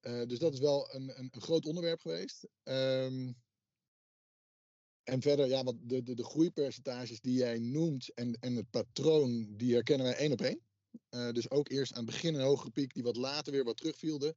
Uh, 0.02 0.28
dus 0.28 0.40
dat 0.40 0.54
is 0.54 0.60
wel 0.60 0.94
een, 0.94 1.20
een, 1.20 1.30
een 1.32 1.42
groot 1.42 1.66
onderwerp 1.66 2.00
geweest. 2.00 2.48
Um, 2.64 3.36
en 5.04 5.22
verder, 5.22 5.48
ja, 5.48 5.64
wat 5.64 5.76
de, 5.82 6.04
de, 6.04 6.14
de 6.14 6.24
groeipercentages 6.24 7.22
die 7.22 7.34
jij 7.34 7.60
noemt 7.60 8.14
en, 8.14 8.34
en 8.40 8.56
het 8.56 8.70
patroon, 8.70 9.58
die 9.58 9.74
herkennen 9.74 10.06
wij 10.06 10.16
één 10.16 10.32
op 10.32 10.42
één. 10.42 10.62
Uh, 11.10 11.32
dus 11.32 11.50
ook 11.50 11.70
eerst 11.70 11.92
aan 11.94 12.04
het 12.04 12.12
begin 12.12 12.36
een 12.36 12.42
hogere 12.42 12.72
piek, 12.72 12.94
die 12.94 13.04
wat 13.04 13.16
later 13.16 13.52
weer 13.52 13.64
wat 13.64 13.78
terugvielde. 13.78 14.36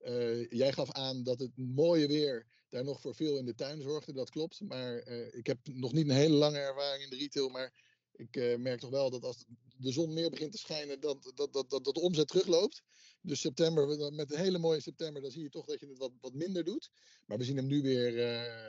Uh, 0.00 0.50
jij 0.50 0.72
gaf 0.72 0.92
aan 0.92 1.22
dat 1.22 1.38
het 1.38 1.56
mooie 1.56 2.06
weer 2.06 2.46
daar 2.68 2.84
nog 2.84 3.00
voor 3.00 3.14
veel 3.14 3.36
in 3.36 3.44
de 3.44 3.54
tuin 3.54 3.82
zorgde. 3.82 4.12
Dat 4.12 4.30
klopt. 4.30 4.60
Maar 4.60 5.06
ik 5.32 5.46
heb 5.46 5.58
nog 5.62 5.92
niet 5.92 6.08
een 6.08 6.14
hele 6.14 6.34
lange 6.34 6.58
ervaring 6.58 7.04
in 7.04 7.10
de 7.10 7.16
retail. 7.16 7.48
Maar 7.48 7.89
ik 8.12 8.36
uh, 8.36 8.56
merk 8.56 8.80
toch 8.80 8.90
wel 8.90 9.10
dat 9.10 9.24
als 9.24 9.44
de 9.76 9.92
zon 9.92 10.12
meer 10.12 10.30
begint 10.30 10.52
te 10.52 10.58
schijnen, 10.58 11.00
dat, 11.00 11.32
dat, 11.34 11.52
dat, 11.52 11.70
dat, 11.70 11.84
dat 11.84 11.94
de 11.94 12.00
omzet 12.00 12.28
terugloopt. 12.28 12.82
Dus 13.22 13.40
september, 13.40 14.12
met 14.12 14.32
een 14.32 14.38
hele 14.38 14.58
mooie 14.58 14.80
september, 14.80 15.22
dan 15.22 15.30
zie 15.30 15.42
je 15.42 15.48
toch 15.48 15.66
dat 15.66 15.80
je 15.80 15.86
het 15.86 16.10
wat, 16.20 16.34
minder 16.34 16.64
doet. 16.64 16.90
Maar 17.26 17.38
we 17.38 17.44
zien 17.44 17.56
hem 17.56 17.66
nu 17.66 17.82
weer 17.82 18.22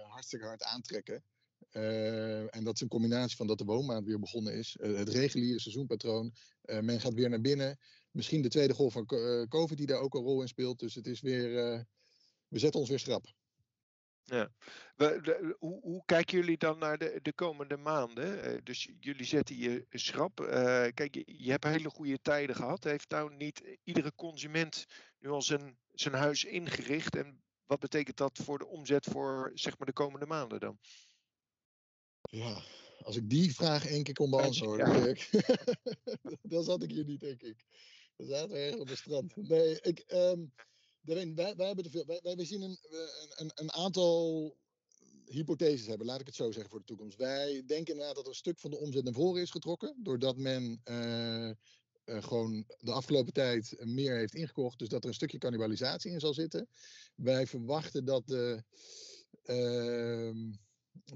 hartstikke 0.08 0.46
hard 0.46 0.64
aantrekken. 0.64 1.24
Uh, 1.72 2.56
en 2.56 2.64
dat 2.64 2.76
is 2.76 2.82
een 2.82 2.88
combinatie 2.88 3.36
van 3.38 3.48
dat 3.48 3.58
de 3.58 3.64
woonmaand 3.64 4.06
weer 4.06 4.20
begonnen 4.20 4.54
is. 4.54 4.78
Uh, 4.80 4.98
het 4.98 5.10
reguliere 5.10 5.60
seizoenpatroon. 5.60 6.36
Uh, 6.66 6.80
men 6.80 7.00
gaat 7.00 7.14
weer 7.14 7.30
naar 7.30 7.42
binnen. 7.42 7.80
Misschien 8.12 8.42
de 8.42 8.50
tweede 8.50 8.74
golf 8.74 8.94
van 8.94 9.06
COVID 9.50 9.78
die 9.78 9.86
daar 9.86 10.00
ook 10.00 10.14
een 10.14 10.22
rol 10.22 10.42
in 10.42 10.48
speelt. 10.48 10.80
Dus 10.80 10.96
het 10.96 11.08
is 11.08 11.22
weer, 11.22 11.52
we 12.48 12.60
zetten 12.60 12.80
ons 12.80 12.90
weer 12.90 13.00
schrap. 13.00 13.34
Ja. 14.24 14.52
We, 14.96 15.20
de, 15.22 15.56
hoe, 15.60 15.82
hoe, 15.82 16.04
kijken 16.06 16.38
jullie 16.38 16.58
dan 16.58 16.78
naar 16.78 16.98
de, 16.98 17.20
de 17.22 17.34
komende 17.34 17.78
maanden? 17.78 18.64
dus 18.64 18.90
jullie 19.00 19.26
zetten 19.26 19.58
je 19.58 19.86
schrap. 19.90 20.36
kijk, 20.94 21.16
je, 21.16 21.24
je, 21.26 21.52
hebt 21.52 21.64
hele 21.64 21.90
goede 21.90 22.22
tijden 22.22 22.56
gehad. 22.56 22.84
Heeft 22.84 23.10
nou 23.10 23.36
niet 23.36 23.78
iedere 23.84 24.16
consument 24.16 24.86
nu 25.20 25.30
al 25.30 25.42
zijn, 25.42 25.78
zijn 25.92 26.14
huis 26.14 26.44
ingericht? 26.44 27.16
En 27.16 27.42
wat 27.66 27.80
betekent 27.80 28.18
dat 28.18 28.40
voor 28.44 28.58
de 28.58 28.68
omzet 28.68 29.06
voor 29.06 29.52
zeg 29.54 29.78
maar, 29.78 29.88
de 29.88 29.94
komende 29.94 30.26
maanden 30.26 30.60
dan? 30.60 30.80
Ja, 32.22 32.62
als 33.04 33.16
ik 33.16 33.30
die 33.30 33.54
vraag 33.54 33.86
één 33.88 34.04
keer 34.04 34.14
kon 34.14 34.30
beantwoorden, 34.30 35.18
ja. 35.32 35.56
dan 36.42 36.64
zat 36.64 36.84
ik 36.84 36.92
hier 36.92 37.06
niet, 37.06 37.20
denk 37.20 37.42
ik. 37.42 37.66
Dan 38.16 38.28
zaten 38.28 38.50
we 38.50 38.58
ergens 38.58 38.82
op 38.82 38.88
het 38.88 38.98
strand. 38.98 39.36
Nee, 39.36 39.82
ik, 39.82 40.04
um, 40.08 40.54
wij, 41.02 41.34
wij, 41.36 41.54
hebben. 41.56 42.06
Wij, 42.06 42.36
wij 42.36 42.46
zien 42.46 42.62
een, 42.62 42.78
een, 43.36 43.52
een 43.56 43.72
aantal 43.72 44.56
hypotheses 45.26 45.88
hebben, 45.88 46.08
laat 46.08 46.20
ik 46.20 46.26
het 46.26 46.36
zo 46.36 46.52
zeggen 46.52 46.70
voor 46.70 46.80
de 46.80 46.86
toekomst. 46.86 47.18
Wij 47.18 47.64
denken 47.66 47.94
inderdaad 47.94 48.16
dat 48.16 48.24
er 48.24 48.30
een 48.30 48.36
stuk 48.36 48.60
van 48.60 48.72
de 48.72 48.78
omzet 48.78 49.04
naar 49.04 49.14
voren 49.14 49.42
is 49.42 49.52
getrokken, 49.52 49.96
doordat 49.98 50.38
men 50.38 50.82
uh, 50.86 51.50
uh, 52.06 52.24
gewoon 52.24 52.66
de 52.80 52.92
afgelopen 52.92 53.34
tijd 53.34 53.76
meer 53.86 54.18
heeft 54.18 54.36
ingekocht, 54.36 54.80
dus 54.80 54.90
dat 54.90 55.04
er 55.04 55.10
een 55.10 55.16
stukje 55.16 55.38
cannibalisatie 55.38 56.12
in 56.12 56.20
zal 56.20 56.34
zitten. 56.34 56.68
Wij 57.16 57.48
verwachten 57.48 58.06
dat 58.06 58.28
de. 58.28 58.64
Uh, 59.46 60.50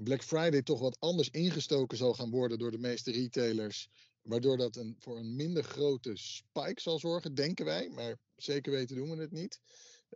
Black 0.02 0.22
Friday 0.22 0.62
toch 0.62 0.80
wat 0.80 1.00
anders 1.00 1.30
ingestoken 1.30 1.96
zal 1.96 2.14
gaan 2.14 2.30
worden 2.30 2.58
door 2.58 2.70
de 2.70 2.78
meeste 2.78 3.10
retailers. 3.10 3.88
Waardoor 4.26 4.56
dat 4.56 4.76
een, 4.76 4.96
voor 4.98 5.18
een 5.18 5.36
minder 5.36 5.64
grote 5.64 6.16
spike 6.16 6.80
zal 6.80 6.98
zorgen, 6.98 7.34
denken 7.34 7.64
wij. 7.64 7.88
Maar 7.88 8.18
zeker 8.36 8.72
weten 8.72 8.96
doen 8.96 9.10
we 9.10 9.20
het 9.20 9.32
niet. 9.32 9.60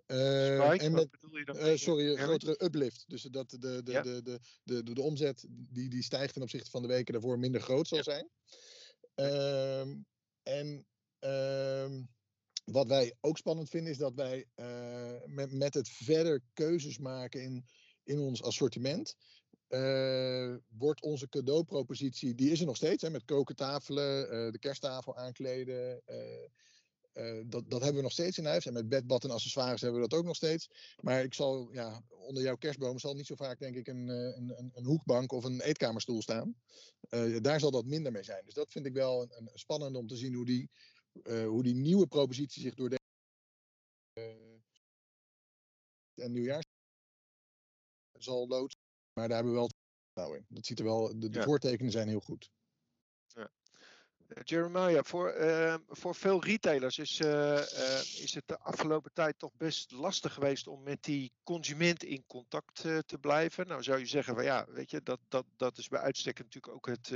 Uh, 0.06 0.66
spike, 0.66 0.84
en 0.84 0.92
met, 0.92 1.10
bedoel 1.10 1.36
je 1.36 1.44
dan? 1.44 1.56
Uh, 1.56 1.76
sorry, 1.76 2.10
een 2.10 2.18
grotere 2.18 2.64
uplift. 2.64 3.04
Dus 3.08 3.22
dat 3.22 3.50
de, 3.50 3.58
de, 3.58 3.82
de, 3.82 3.92
ja. 3.92 4.02
de, 4.02 4.22
de, 4.22 4.40
de, 4.62 4.82
de, 4.82 4.94
de, 4.94 5.02
omzet 5.02 5.46
die, 5.48 5.88
die 5.88 6.02
stijgt 6.02 6.32
ten 6.32 6.42
opzichte 6.42 6.70
van 6.70 6.82
de 6.82 6.88
weken 6.88 7.12
daarvoor 7.12 7.38
minder 7.38 7.60
groot 7.60 7.88
zal 7.88 7.98
ja. 7.98 8.04
zijn. 8.04 8.30
Uh, 9.14 9.94
en 10.42 10.86
ehm, 11.18 12.02
wat 12.64 12.86
wij 12.86 13.14
ook 13.20 13.38
spannend 13.38 13.68
vinden 13.68 13.90
is 13.90 13.98
dat 13.98 14.14
wij 14.14 14.46
eh, 14.54 15.14
met, 15.26 15.52
met 15.52 15.74
het 15.74 15.88
verder 15.88 16.42
keuzes 16.52 16.98
maken 16.98 17.42
in, 17.42 17.64
in 18.04 18.18
ons 18.18 18.42
assortiment 18.42 19.16
uh, 19.70 20.56
wordt 20.68 21.02
onze 21.02 21.28
cadeaupropositie, 21.28 22.34
die 22.34 22.50
is 22.50 22.60
er 22.60 22.66
nog 22.66 22.76
steeds, 22.76 23.02
hè, 23.02 23.10
met 23.10 23.24
kokentafelen, 23.24 24.24
uh, 24.24 24.52
de 24.52 24.58
kersttafel 24.58 25.16
aankleden. 25.16 26.02
Uh, 26.06 27.42
dat, 27.46 27.70
dat 27.70 27.80
hebben 27.80 27.96
we 27.96 28.02
nog 28.02 28.12
steeds 28.12 28.38
in 28.38 28.44
huis. 28.44 28.66
En 28.66 28.72
met 28.72 28.88
bedbad 28.88 29.24
en 29.24 29.30
accessoires 29.30 29.80
hebben 29.80 30.00
we 30.00 30.08
dat 30.08 30.18
ook 30.18 30.24
nog 30.24 30.36
steeds. 30.36 30.70
Maar 31.00 31.22
ik 31.22 31.34
zal, 31.34 31.72
ja, 31.72 32.02
onder 32.08 32.42
jouw 32.42 32.56
kerstboom 32.56 32.98
zal 32.98 33.14
niet 33.14 33.26
zo 33.26 33.34
vaak, 33.34 33.58
denk 33.58 33.76
ik, 33.76 33.88
een, 33.88 34.08
een, 34.08 34.70
een, 34.74 34.84
hoekbank 34.84 35.32
of 35.32 35.44
een 35.44 35.60
eetkamerstoel 35.60 36.22
staan. 36.22 36.54
daar 37.40 37.60
zal 37.60 37.70
dat 37.70 37.84
minder 37.84 38.12
mee 38.12 38.22
zijn. 38.22 38.44
Dus 38.44 38.54
dat 38.54 38.72
vind 38.72 38.86
ik 38.86 38.92
wel 38.92 39.22
een, 39.22 39.30
een 39.36 39.58
spannend 39.58 39.96
om 39.96 40.06
te 40.06 40.16
zien 40.16 40.34
hoe 40.34 40.44
die, 40.44 40.70
hoe 41.22 41.62
die 41.62 41.74
nieuwe 41.74 42.06
propositie 42.06 42.62
zich 42.62 42.74
door 42.74 42.88
de. 42.88 42.98
en 46.14 46.32
nieuwjaars 46.32 46.66
zal 48.18 48.46
loodsen. 48.48 48.79
Maar 49.20 49.28
daar 49.28 49.38
hebben 49.38 49.54
we 49.54 49.60
wel 49.60 49.70
vertrouwen 50.04 50.38
in. 50.38 50.46
Dat 50.48 50.66
ziet 50.66 50.78
er 50.78 50.84
wel, 50.84 51.18
de, 51.18 51.28
de 51.28 51.38
ja. 51.38 51.44
voortekenen 51.44 51.92
zijn 51.92 52.08
heel 52.08 52.20
goed. 52.20 52.50
Ja. 53.26 53.50
Uh, 54.28 54.42
Jeremiah, 54.44 55.04
voor, 55.04 55.36
uh, 55.36 55.74
voor 55.88 56.14
veel 56.14 56.44
retailers 56.44 56.98
is, 56.98 57.20
uh, 57.20 57.58
is 58.22 58.34
het 58.34 58.48
de 58.48 58.58
afgelopen 58.58 59.12
tijd 59.12 59.38
toch 59.38 59.52
best 59.56 59.90
lastig 59.90 60.34
geweest 60.34 60.66
om 60.66 60.82
met 60.82 61.02
die 61.02 61.32
consument 61.42 62.02
in 62.02 62.26
contact 62.26 62.74
te 62.82 63.18
blijven. 63.20 63.66
Nou 63.66 63.82
zou 63.82 63.98
je 63.98 64.06
zeggen 64.06 64.34
van 64.34 64.44
ja, 64.44 64.66
weet 64.68 64.90
je, 64.90 65.02
dat, 65.02 65.20
dat, 65.28 65.46
dat 65.56 65.78
is 65.78 65.88
bij 65.88 66.00
uitstek 66.00 66.38
natuurlijk 66.38 66.74
ook 66.74 66.86
het, 66.86 67.08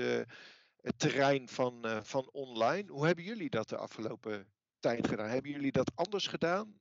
het 0.80 0.99
terrein 0.99 1.49
van, 1.49 2.00
van 2.02 2.28
online. 2.32 2.90
Hoe 2.90 3.06
hebben 3.06 3.25
jullie 3.25 3.50
dat 3.50 3.68
de 3.68 3.76
afgelopen 3.76 4.52
tijd 4.78 5.08
gedaan? 5.08 5.28
Hebben 5.28 5.50
jullie 5.50 5.73
dat 5.73 5.92
anders 5.94 6.26
gedaan? 6.26 6.80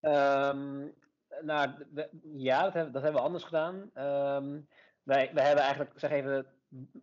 Um, 0.00 0.94
nou, 1.40 1.70
ja, 2.36 2.62
dat 2.62 2.72
hebben, 2.72 2.92
dat 2.92 3.02
hebben 3.02 3.20
we 3.20 3.26
anders 3.26 3.44
gedaan. 3.44 3.74
Um, 3.74 4.68
wij, 5.02 5.30
hebben 5.34 5.64
eigenlijk, 5.64 5.92
zeg 5.94 6.10
even, 6.10 6.46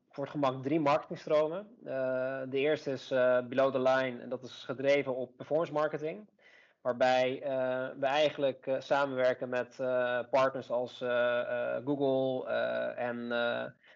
voor 0.09 0.23
het 0.23 0.33
gemak 0.33 0.63
drie 0.63 0.79
marketingstromen. 0.79 1.77
Uh, 1.83 2.41
de 2.49 2.57
eerste 2.57 2.91
is 2.91 3.11
uh, 3.11 3.39
below 3.41 3.71
the 3.71 3.79
line 3.79 4.21
en 4.21 4.29
dat 4.29 4.43
is 4.43 4.63
gedreven 4.63 5.15
op 5.15 5.37
performance 5.37 5.73
marketing. 5.73 6.29
Waarbij 6.81 7.43
uh, 7.43 7.99
we 7.99 8.05
eigenlijk 8.05 8.75
samenwerken 8.79 9.49
met 9.49 9.75
partners 10.29 10.69
als 10.69 10.97
Google 11.85 12.45
en 12.95 13.27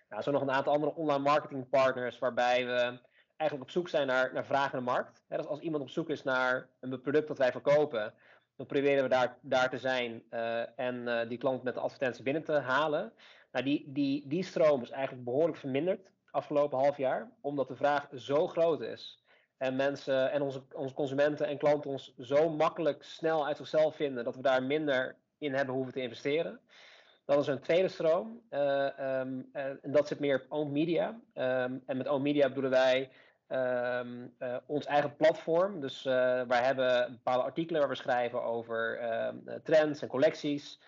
nou, 0.09 0.21
zo 0.21 0.31
nog 0.31 0.41
een 0.41 0.51
aantal 0.51 0.73
andere 0.73 0.93
online 0.95 1.23
marketing 1.23 1.69
partners. 1.69 2.19
Waarbij 2.19 2.65
we 2.65 2.99
eigenlijk 3.37 3.69
op 3.69 3.69
zoek 3.69 3.89
zijn 3.89 4.07
naar, 4.07 4.33
naar 4.33 4.45
vraag 4.45 4.71
de 4.71 4.79
markt. 4.79 5.23
dus 5.27 5.45
als 5.45 5.59
iemand 5.59 5.83
op 5.83 5.89
zoek 5.89 6.09
is 6.09 6.23
naar 6.23 6.69
een 6.79 7.01
product 7.01 7.27
dat 7.27 7.37
wij 7.37 7.51
verkopen, 7.51 8.13
dan 8.55 8.65
proberen 8.65 9.03
we 9.03 9.09
daar, 9.09 9.37
daar 9.41 9.69
te 9.69 9.77
zijn 9.77 10.23
uh, 10.31 10.79
en 10.79 10.95
uh, 10.95 11.19
die 11.27 11.37
klant 11.37 11.63
met 11.63 11.73
de 11.73 11.79
advertentie 11.79 12.23
binnen 12.23 12.43
te 12.43 12.51
halen. 12.51 13.13
Nou, 13.51 13.65
die, 13.65 13.83
die, 13.87 14.27
die 14.27 14.43
stroom 14.43 14.81
is 14.81 14.89
eigenlijk 14.89 15.25
behoorlijk 15.25 15.57
verminderd 15.57 16.09
afgelopen 16.31 16.77
half 16.77 16.97
jaar, 16.97 17.31
omdat 17.41 17.67
de 17.67 17.75
vraag 17.75 18.07
zo 18.15 18.47
groot 18.47 18.81
is. 18.81 19.23
En 19.57 19.75
mensen 19.75 20.31
en 20.31 20.41
onze, 20.41 20.63
onze 20.73 20.93
consumenten 20.93 21.47
en 21.47 21.57
klanten 21.57 21.89
ons 21.91 22.13
zo 22.19 22.49
makkelijk 22.49 23.03
snel 23.03 23.45
uit 23.45 23.57
zichzelf 23.57 23.95
vinden 23.95 24.23
dat 24.23 24.35
we 24.35 24.41
daar 24.41 24.63
minder 24.63 25.15
in 25.37 25.53
hebben 25.53 25.75
hoeven 25.75 25.93
te 25.93 26.01
investeren. 26.01 26.59
Dat 27.25 27.39
is 27.39 27.47
een 27.47 27.61
tweede 27.61 27.87
stroom. 27.87 28.41
Uh, 28.49 29.19
um, 29.19 29.49
en 29.51 29.79
dat 29.83 30.07
zit 30.07 30.19
meer 30.19 30.35
op 30.35 30.51
owned 30.51 30.71
media. 30.71 31.07
Um, 31.07 31.83
en 31.85 31.97
met 31.97 32.07
owned 32.07 32.21
media 32.21 32.47
bedoelen 32.47 32.71
wij 32.71 33.09
ehm, 33.47 34.27
ons 34.65 34.85
eigen 34.85 35.15
platform. 35.15 35.81
Dus 35.81 36.03
wij 36.03 36.63
hebben 36.63 37.11
bepaalde 37.11 37.43
artikelen 37.43 37.79
waar 37.79 37.89
we 37.89 37.95
schrijven 37.95 38.43
over 38.43 38.97
ehm, 38.97 39.37
trends 39.63 40.01
en 40.01 40.07
collecties. 40.07 40.79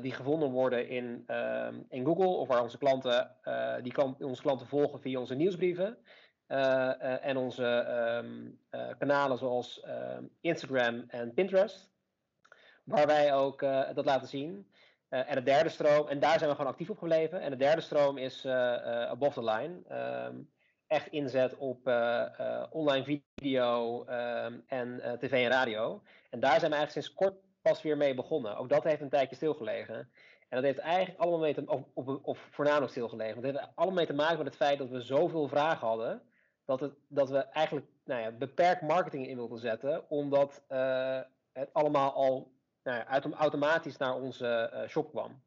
die 0.00 0.12
gevonden 0.12 0.50
worden 0.50 0.88
in, 0.88 1.22
ehm, 1.26 1.74
in 1.88 2.04
Google 2.04 2.26
of 2.26 2.48
waar 2.48 2.62
onze 2.62 2.78
klanten, 2.78 3.30
die 3.82 3.92
kan, 3.92 4.16
onze 4.18 4.42
klanten 4.42 4.66
volgen 4.66 5.00
via 5.00 5.18
onze 5.18 5.34
nieuwsbrieven. 5.34 5.98
en 7.20 7.36
onze 7.36 7.84
kanalen 8.98 9.38
zoals 9.38 9.84
Instagram 10.40 11.04
en 11.08 11.34
Pinterest. 11.34 11.90
Waar 12.84 13.06
wij 13.06 13.34
ook 13.34 13.60
dat 13.94 14.04
laten 14.04 14.28
zien. 14.28 14.66
Uh, 15.10 15.30
en 15.30 15.34
de 15.34 15.42
derde 15.42 15.68
stroom, 15.68 16.08
en 16.08 16.18
daar 16.18 16.38
zijn 16.38 16.50
we 16.50 16.56
gewoon 16.56 16.70
actief 16.70 16.90
op 16.90 16.98
gebleven. 16.98 17.40
En 17.40 17.50
de 17.50 17.56
derde 17.56 17.80
stroom 17.80 18.18
is 18.18 18.44
uh, 18.44 18.52
uh, 18.52 19.02
above 19.02 19.40
the 19.40 19.44
line. 19.44 19.82
Echt 20.88 21.06
inzet 21.06 21.56
op 21.56 21.86
online 22.70 23.22
video 23.34 24.00
um, 24.00 24.64
en 24.66 25.18
tv 25.18 25.32
en 25.32 25.50
radio. 25.50 26.02
En 26.30 26.40
daar 26.40 26.58
zijn 26.58 26.70
we 26.70 26.76
eigenlijk 26.76 26.90
sinds 26.90 27.14
kort 27.14 27.34
pas 27.62 27.82
weer 27.82 27.96
mee 27.96 28.14
begonnen. 28.14 28.56
Ook 28.56 28.68
dat 28.68 28.84
heeft 28.84 29.00
een 29.00 29.08
tijdje 29.08 29.36
stilgelegen. 29.36 29.96
En 30.48 30.56
dat 30.56 30.62
heeft 30.62 30.78
eigenlijk 30.78 31.20
allemaal 31.20 31.38
mee 31.38 31.54
te 31.54 31.64
of, 31.94 32.06
of, 32.22 32.38
voornamelijk 32.50 32.90
stilgelegen. 32.90 33.42
Dat 33.42 33.52
heeft 33.52 33.66
allemaal 33.74 33.96
mee 33.96 34.06
te 34.06 34.12
maken 34.12 34.36
met 34.36 34.46
het 34.46 34.56
feit 34.56 34.78
dat 34.78 34.88
we 34.88 35.00
zoveel 35.00 35.48
vragen 35.48 35.86
hadden. 35.86 36.22
Dat, 36.64 36.80
het, 36.80 36.92
dat 37.08 37.30
we 37.30 37.38
eigenlijk 37.38 37.86
nou 38.04 38.20
ja, 38.20 38.30
beperkt 38.30 38.82
marketing 38.82 39.26
in 39.26 39.36
wilden 39.36 39.58
zetten. 39.58 40.10
Omdat 40.10 40.62
het 41.52 41.72
allemaal 41.72 42.12
al 42.12 42.52
nou, 42.82 43.04
automatisch 43.32 43.96
naar 43.96 44.14
onze 44.14 44.84
shop 44.88 45.10
kwam. 45.10 45.42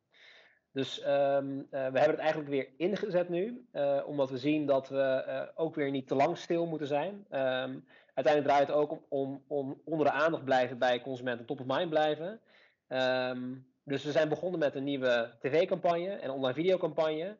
Dus 0.73 0.99
um, 0.99 1.67
we 1.69 1.77
hebben 1.77 2.09
het 2.09 2.19
eigenlijk 2.19 2.49
weer 2.49 2.69
ingezet 2.77 3.29
nu, 3.29 3.65
uh, 3.73 4.01
omdat 4.05 4.29
we 4.29 4.37
zien 4.37 4.65
dat 4.65 4.89
we 4.89 5.51
ook 5.55 5.75
weer 5.75 5.91
niet 5.91 6.07
te 6.07 6.15
lang 6.15 6.37
stil 6.37 6.65
moeten 6.65 6.87
zijn. 6.87 7.13
Um, 7.13 7.85
uiteindelijk 8.13 8.45
draait 8.45 8.67
het 8.67 8.75
ook 8.75 8.91
om, 8.91 9.01
om, 9.09 9.43
om, 9.47 9.81
onder 9.85 10.05
de 10.05 10.11
aandacht 10.11 10.43
blijven 10.43 10.77
bij 10.77 11.01
consumenten, 11.01 11.45
top 11.45 11.59
of 11.59 11.65
mind 11.65 11.89
blijven. 11.89 12.41
Um, 12.87 13.65
dus 13.83 14.03
we 14.03 14.11
zijn 14.11 14.29
begonnen 14.29 14.59
met 14.59 14.75
een 14.75 14.83
nieuwe 14.83 15.33
tv-campagne 15.39 16.09
en 16.09 16.29
online 16.29 16.53
videocampagne. 16.53 17.37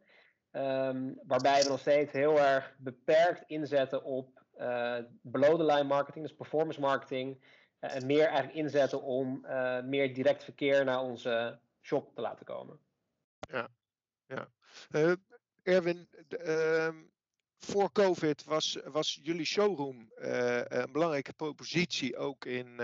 waarbij 1.24 1.62
we 1.64 1.70
nog 1.70 1.80
steeds 1.80 2.12
heel 2.12 2.40
erg 2.40 2.76
beperkt 2.78 3.44
inzetten 3.48 4.04
op 4.04 4.42
uh, 4.58 4.98
below 5.22 5.58
the 5.58 5.66
line 5.66 5.84
marketing, 5.84 6.26
dus 6.26 6.36
performance 6.36 6.80
marketing. 6.80 7.44
Eh, 7.80 7.96
en 7.96 8.06
meer 8.06 8.26
eigenlijk 8.26 8.56
inzetten 8.56 9.02
om 9.02 9.46
meer 9.86 10.14
direct 10.14 10.44
verkeer 10.44 10.86
naar 10.86 11.02
onze 11.02 11.60
shop 11.82 12.16
te 12.16 12.22
laten 12.22 12.46
komen. 12.46 12.80
Ja, 13.52 13.70
ja. 14.26 14.52
Uh, 14.92 15.14
Erwin, 15.64 16.08
uh, 16.48 16.90
voor 17.58 17.92
COVID 17.92 18.44
was, 18.44 18.78
was 18.84 19.20
jullie 19.22 19.46
showroom 19.46 20.12
een 20.16 20.92
belangrijke 20.92 21.34
propositie 21.34 22.18
ook 22.18 22.46
in, 22.46 22.76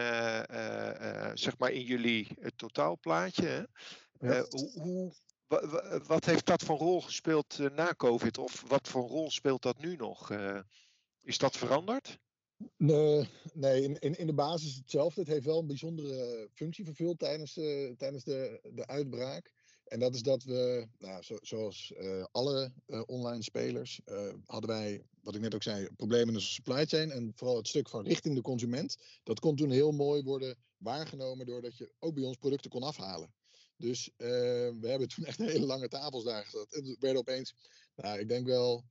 zeg 1.34 1.58
maar 1.58 1.72
in 1.72 1.82
jullie 1.82 2.28
totaalplaatje. 2.56 3.70
Ja. 4.20 4.46
hoe, 4.50 4.72
hoe 4.82 5.14
wat 6.08 6.26
heeft 6.26 6.46
dat 6.46 6.64
voor 6.64 6.78
rol 6.78 7.02
gespeeld 7.02 7.58
na 7.58 7.94
COVID? 7.94 8.38
Of 8.38 8.64
wat 8.68 8.88
voor 8.88 9.08
rol 9.08 9.32
speelt 9.32 9.62
dat 9.62 9.78
nu 9.78 9.96
nog? 9.96 10.32
is 11.22 11.38
dat 11.38 11.58
veranderd? 11.58 12.20
Nee, 12.78 13.30
nee 13.54 13.84
in, 13.84 14.18
in, 14.18 14.28
de 14.28 14.34
basis 14.34 14.76
hetzelfde. 14.76 15.20
Het 15.20 15.30
heeft 15.30 15.46
wel 15.46 15.60
een 15.60 15.68
bijzondere 15.68 16.50
functie 16.54 16.86
vervuld 16.86 17.20
tijdens, 17.20 17.54
tijdens 17.98 18.24
de, 18.24 18.60
de 18.74 18.88
uitbraak. 18.88 19.54
En 19.88 20.00
dat 20.00 20.16
is 20.16 20.22
dat 20.22 20.44
we, 20.44 20.88
nou, 21.00 21.24
zo, 21.24 21.38
zoals 21.42 21.94
uh, 21.98 22.26
alle 22.32 22.72
uh, 22.88 23.02
online 23.06 23.44
spelers, 23.44 24.02
hadden 24.46 24.70
wij, 24.70 25.04
wat 25.22 25.36
ik 25.36 25.42
net 25.42 25.56
ook 25.56 25.64
zei, 25.64 25.88
problemen 25.96 26.28
in 26.28 26.34
de 26.34 26.40
supply 26.40 26.86
chain. 26.86 27.12
En 27.12 27.32
vooral 27.36 27.58
het 27.58 27.68
stuk 27.68 27.90
van 27.90 28.06
richting 28.06 28.36
de 28.36 28.42
consument. 28.42 28.98
Dat 29.24 29.40
kon 29.40 29.56
toen 29.56 29.70
heel 29.70 29.92
mooi 29.92 30.24
worden 30.24 30.58
waargenomen 30.78 31.46
doordat 31.46 31.78
je 31.78 31.92
ook 32.00 32.14
bij 32.14 32.24
ons 32.24 32.38
producten 32.38 32.70
kon 32.70 32.84
afhalen. 32.84 33.34
Dus 33.78 34.12
we 34.18 34.78
hebben 34.82 35.08
toen 35.08 35.26
echt 35.26 35.38
hele 35.38 35.66
lange 35.66 35.88
tafels 35.88 36.24
daar 36.24 36.44
gezet. 36.44 36.74
En 36.74 36.86
er 36.86 36.96
werden 37.00 37.20
opeens, 37.20 37.54
nou, 37.96 38.20
ik 38.20 38.30
denk 38.30 38.46
wel 38.46 38.84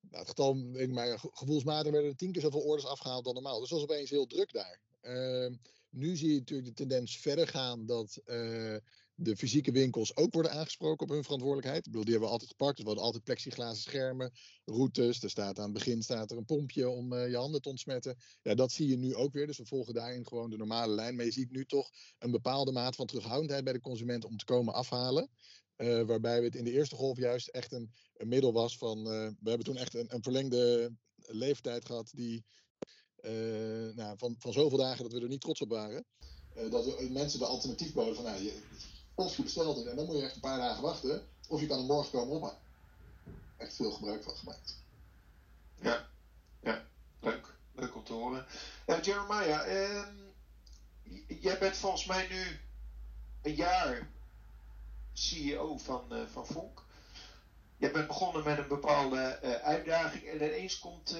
nou, 0.00 0.18
het 0.18 0.28
getal, 0.28 0.62
weet 0.72 0.88
ik 0.88 0.94
maar, 0.94 1.18
gevoelsmatig 1.18 1.92
werden 1.92 2.10
er 2.10 2.16
tien 2.16 2.32
keer 2.32 2.42
zoveel 2.42 2.60
orders 2.60 2.86
afgehaald 2.86 3.24
dan 3.24 3.34
normaal. 3.34 3.60
Dus 3.60 3.68
dat 3.68 3.80
was 3.80 3.88
opeens 3.88 4.10
heel 4.10 4.26
druk 4.26 4.52
daar. 4.52 4.80
Uh, 5.02 5.56
nu 5.90 6.16
zie 6.16 6.32
je 6.32 6.38
natuurlijk 6.38 6.68
de 6.68 6.74
tendens 6.74 7.18
verder 7.18 7.48
gaan 7.48 7.86
dat 7.86 8.20
de 9.14 9.36
fysieke 9.36 9.72
winkels 9.72 10.16
ook 10.16 10.32
worden 10.32 10.52
aangesproken 10.52 11.06
op 11.06 11.12
hun 11.12 11.22
verantwoordelijkheid. 11.22 11.86
Ik 11.86 11.92
die 11.92 12.02
hebben 12.02 12.20
we 12.20 12.26
altijd 12.26 12.50
gepakt. 12.50 12.78
Er 12.78 12.84
worden 12.84 13.02
altijd 13.02 13.24
plexiglazen 13.24 13.82
schermen, 13.82 14.32
routes. 14.64 15.22
Er 15.22 15.30
staat 15.30 15.58
aan 15.58 15.64
het 15.64 15.72
begin 15.72 16.02
staat 16.02 16.30
er 16.30 16.36
een 16.36 16.44
pompje 16.44 16.88
om 16.88 17.12
uh, 17.12 17.28
je 17.28 17.36
handen 17.36 17.62
te 17.62 17.68
ontsmetten. 17.68 18.16
Ja, 18.42 18.54
dat 18.54 18.72
zie 18.72 18.88
je 18.88 18.96
nu 18.96 19.14
ook 19.14 19.32
weer. 19.32 19.46
Dus 19.46 19.58
we 19.58 19.66
volgen 19.66 19.94
daarin 19.94 20.26
gewoon 20.26 20.50
de 20.50 20.56
normale 20.56 20.94
lijn. 20.94 21.16
Maar 21.16 21.24
je 21.24 21.30
ziet 21.30 21.50
nu 21.50 21.64
toch 21.64 21.90
een 22.18 22.30
bepaalde 22.30 22.72
maat 22.72 22.96
van 22.96 23.06
terughoudendheid 23.06 23.64
bij 23.64 23.72
de 23.72 23.80
consument 23.80 24.24
om 24.24 24.36
te 24.36 24.44
komen 24.44 24.74
afhalen. 24.74 25.30
Uh, 25.76 26.02
waarbij 26.02 26.38
we 26.38 26.44
het 26.44 26.56
in 26.56 26.64
de 26.64 26.72
eerste 26.72 26.96
golf 26.96 27.18
juist 27.18 27.48
echt 27.48 27.72
een, 27.72 27.92
middel 28.16 28.52
was 28.52 28.76
van. 28.76 28.98
Uh, 28.98 29.04
we 29.40 29.48
hebben 29.48 29.66
toen 29.66 29.76
echt 29.76 29.94
een, 29.94 30.14
een 30.14 30.22
verlengde 30.22 30.92
leeftijd 31.16 31.84
gehad 31.84 32.10
die. 32.14 32.44
Nou, 33.94 34.18
van, 34.18 34.34
van 34.38 34.52
zoveel 34.52 34.78
dagen 34.78 35.02
dat 35.02 35.12
we 35.12 35.20
er 35.20 35.28
niet 35.28 35.40
trots 35.40 35.60
op 35.60 35.68
waren. 35.68 36.04
dat 36.70 36.84
we 36.84 37.08
mensen 37.10 37.38
de 37.38 37.44
alternatief 37.44 37.92
boden 37.92 38.14
van. 38.14 38.24
Nou, 38.24 38.42
je, 38.42 38.60
je 39.30 39.42
het 39.42 39.86
en 39.86 39.96
dan 39.96 40.06
moet 40.06 40.16
je 40.16 40.22
echt 40.22 40.34
een 40.34 40.40
paar 40.40 40.58
dagen 40.58 40.82
wachten. 40.82 41.26
Of 41.48 41.60
je 41.60 41.66
kan 41.66 41.78
er 41.78 41.84
morgen 41.84 42.10
komen 42.10 42.36
ophalen. 42.36 42.56
Echt 43.56 43.74
veel 43.74 43.90
gebruik 43.90 44.22
van 44.22 44.36
gemaakt. 44.36 44.76
Ja, 45.80 46.06
ja, 46.60 46.82
leuk. 47.20 47.54
Leuk 47.74 47.94
om 47.94 48.04
te 48.04 48.12
horen. 48.12 48.46
Jeremiah, 49.02 49.82
ehm, 49.82 50.14
jij 51.26 51.58
bent 51.58 51.76
volgens 51.76 52.04
mij 52.04 52.28
nu 52.28 52.60
een 53.42 53.54
jaar 53.54 54.10
CEO 55.12 55.78
van, 55.78 56.04
uh, 56.12 56.22
van 56.32 56.46
Vonk. 56.46 56.82
Je 57.76 57.90
bent 57.90 58.06
begonnen 58.06 58.44
met 58.44 58.58
een 58.58 58.68
bepaalde 58.68 59.38
uh, 59.44 59.54
uitdaging 59.54 60.24
en 60.24 60.36
ineens 60.36 60.78
komt, 60.78 61.16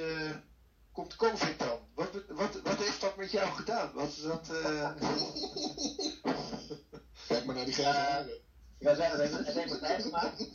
komt 0.92 1.16
COVID 1.16 1.58
dan. 1.58 1.78
Wat, 1.94 2.10
wat, 2.28 2.60
wat 2.62 2.76
heeft 2.76 3.00
dat 3.00 3.16
met 3.16 3.30
jou 3.30 3.50
gedaan? 3.50 3.92
Wat 3.92 4.08
is 4.08 4.22
dat, 4.22 4.50
Kijk 7.28 7.44
maar 7.44 7.54
naar 7.54 7.64
die 7.64 7.74
grijze 7.74 7.98
haren. 7.98 8.40
Ja, 8.78 8.90
het 8.90 9.20
heeft, 9.20 9.36
het 9.36 9.54
heeft 9.54 9.72
me 9.72 9.78
tijd 9.78 10.02
gemaakt. 10.02 10.48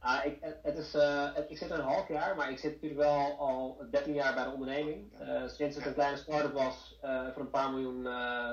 Ah, 0.00 0.24
ik, 0.24 0.36
het, 0.62 0.78
is, 0.78 0.92
het, 0.92 1.50
ik 1.50 1.58
zit 1.58 1.70
er 1.70 1.78
een 1.78 1.84
half 1.84 2.08
jaar, 2.08 2.36
maar 2.36 2.50
ik 2.50 2.58
zit 2.58 2.72
natuurlijk 2.72 3.00
wel 3.00 3.38
al 3.38 3.76
13 3.90 4.14
jaar 4.14 4.34
bij 4.34 4.44
de 4.44 4.50
onderneming. 4.50 5.12
sinds 5.46 5.76
het 5.76 5.86
een 5.86 5.94
kleine 5.94 6.16
start-up 6.16 6.52
was 6.52 6.98
voor 7.32 7.42
een 7.42 7.50
paar 7.50 7.70
miljoen, 7.70 8.02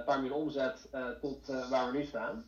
paar 0.06 0.22
miljoen 0.22 0.42
omzet 0.42 0.90
tot 1.22 1.48
waar 1.70 1.92
we 1.92 1.98
nu 1.98 2.06
staan. 2.06 2.46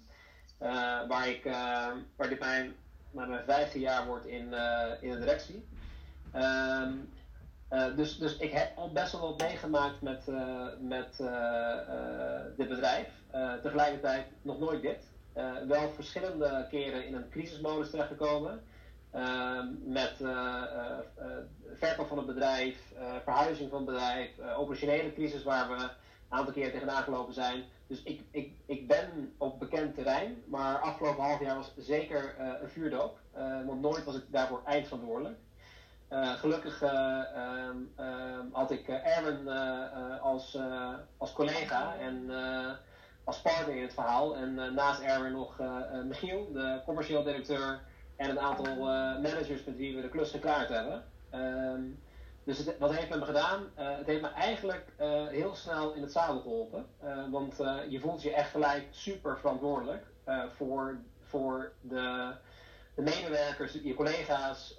Uh, 0.61 1.07
waar, 1.07 1.29
ik, 1.29 1.45
uh, 1.45 1.87
waar 2.15 2.29
dit 2.29 2.39
mijn, 2.39 2.75
mijn 3.11 3.43
vijfde 3.45 3.79
jaar 3.79 4.05
wordt 4.05 4.25
in, 4.25 4.47
uh, 4.51 4.91
in 5.01 5.11
de 5.11 5.19
directie. 5.19 5.65
Um, 6.35 7.09
dus, 7.95 8.17
dus 8.17 8.37
ik 8.37 8.51
heb 8.51 8.77
al 8.77 8.91
best 8.91 9.11
wel 9.11 9.21
wat 9.21 9.41
meegemaakt 9.41 10.01
met, 10.01 10.23
met 10.79 11.17
dit 12.57 12.67
bedrijf. 12.67 13.09
tegelijkertijd 13.61 14.25
nog 14.41 14.59
nooit 14.59 14.81
dit. 14.81 15.07
wel 15.67 15.89
verschillende 15.89 16.67
keren 16.69 17.05
in 17.05 17.13
een 17.13 17.29
crisismodus 17.29 17.89
terechtgekomen. 17.89 18.63
Met 19.85 20.15
verkoop 21.75 22.07
van 22.07 22.17
het 22.17 22.25
bedrijf, 22.25 22.93
verhuizing 23.23 23.69
van 23.69 23.77
het 23.77 23.87
bedrijf, 23.87 24.29
operationele 24.55 25.13
crisis 25.13 25.43
waar 25.43 25.69
we 25.69 25.83
een 25.83 25.89
aantal 26.29 26.53
keer 26.53 26.71
tegenaan 26.71 27.03
gelopen 27.03 27.33
zijn. 27.33 27.63
Dus 27.87 28.03
ik, 28.03 28.21
ik, 28.31 28.53
ik 28.65 28.87
ben 28.87 29.33
op 29.37 29.59
bekend 29.59 29.95
terrein, 29.95 30.43
maar 30.45 30.79
afgelopen 30.79 31.23
half 31.23 31.39
jaar 31.39 31.55
was 31.55 31.73
zeker 31.77 32.35
een 32.61 32.69
vuurdoop. 32.69 33.19
Want 33.65 33.81
nooit 33.81 34.03
was 34.03 34.15
ik 34.15 34.23
daarvoor 34.27 34.61
eindverantwoordelijk. 34.65 35.37
Uh, 36.13 36.33
gelukkig 36.33 36.81
um, 36.81 37.93
um, 37.99 38.49
had 38.51 38.71
ik 38.71 38.87
Erwin 38.87 39.47
als, 40.21 40.57
als 41.17 41.33
collega 41.33 41.95
en 41.95 42.31
als 43.23 43.41
partner 43.41 43.75
in 43.75 43.81
het 43.81 43.93
verhaal. 43.93 44.35
En 44.35 44.73
naast 44.73 45.01
Erwin 45.01 45.31
nog 45.31 45.61
Michiel, 46.03 46.51
de 46.53 46.81
commercieel 46.85 47.23
directeur. 47.23 47.79
En 48.15 48.29
een 48.29 48.39
aantal 48.39 48.75
managers 49.21 49.63
met 49.63 49.75
wie 49.75 49.95
we 49.95 50.01
de 50.01 50.09
klus 50.09 50.31
geklaard 50.31 50.69
hebben. 50.69 51.03
Um, 51.33 51.99
dus 52.43 52.77
wat 52.79 52.95
heeft 52.95 53.09
men 53.09 53.19
me 53.19 53.25
gedaan? 53.25 53.71
Het 53.75 54.05
heeft 54.05 54.21
me 54.21 54.29
eigenlijk 54.29 54.85
heel 55.29 55.55
snel 55.55 55.93
in 55.93 56.01
het 56.01 56.11
zadel 56.11 56.39
geholpen. 56.39 56.85
Want 57.31 57.55
je 57.89 57.99
voelt 57.99 58.21
je 58.21 58.33
echt 58.33 58.51
gelijk 58.51 58.87
super 58.91 59.37
verantwoordelijk 59.39 60.05
voor, 60.55 60.97
voor 61.23 61.71
de, 61.81 62.33
de, 62.97 63.03
medewerkers, 63.03 63.73
je 63.83 63.93
collega's, 63.93 64.77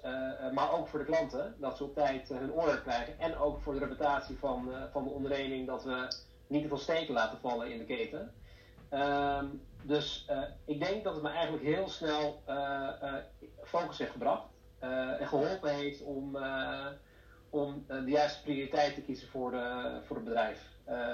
maar 0.53 0.71
ook 0.71 0.87
voor 0.87 0.99
de 0.99 1.05
klanten. 1.05 1.55
Dat 1.57 1.77
ze 1.77 1.83
op 1.83 1.95
tijd 1.95 2.29
hun 2.29 2.51
order 2.51 2.81
krijgen. 2.81 3.19
En 3.19 3.37
ook 3.37 3.61
voor 3.61 3.73
de 3.73 3.79
reputatie 3.79 4.37
van, 4.37 4.71
van 4.91 5.03
de 5.03 5.09
onderneming 5.09 5.67
dat 5.67 5.83
we 5.83 6.07
niet 6.47 6.61
te 6.61 6.67
veel 6.67 6.77
steken 6.77 7.13
laten 7.13 7.39
vallen 7.39 7.71
in 7.71 7.77
de 7.77 7.85
keten. 7.85 8.33
Ehm, 8.89 9.45
dus 9.83 10.27
ik 10.65 10.79
denk 10.79 11.03
dat 11.03 11.13
het 11.13 11.23
me 11.23 11.29
eigenlijk 11.29 11.63
heel 11.63 11.89
snel 11.89 12.43
focus 13.63 13.97
heeft 13.97 14.11
gebracht. 14.11 14.47
en 15.19 15.27
geholpen 15.27 15.75
heeft 15.75 16.01
om 16.01 16.37
om 17.49 17.85
de 17.87 18.11
juiste 18.11 18.41
prioriteit 18.41 18.95
te 18.95 19.01
kiezen 19.01 19.27
voor, 19.27 19.51
de, 19.51 19.99
voor 20.05 20.15
het 20.15 20.25
bedrijf. 20.25 20.59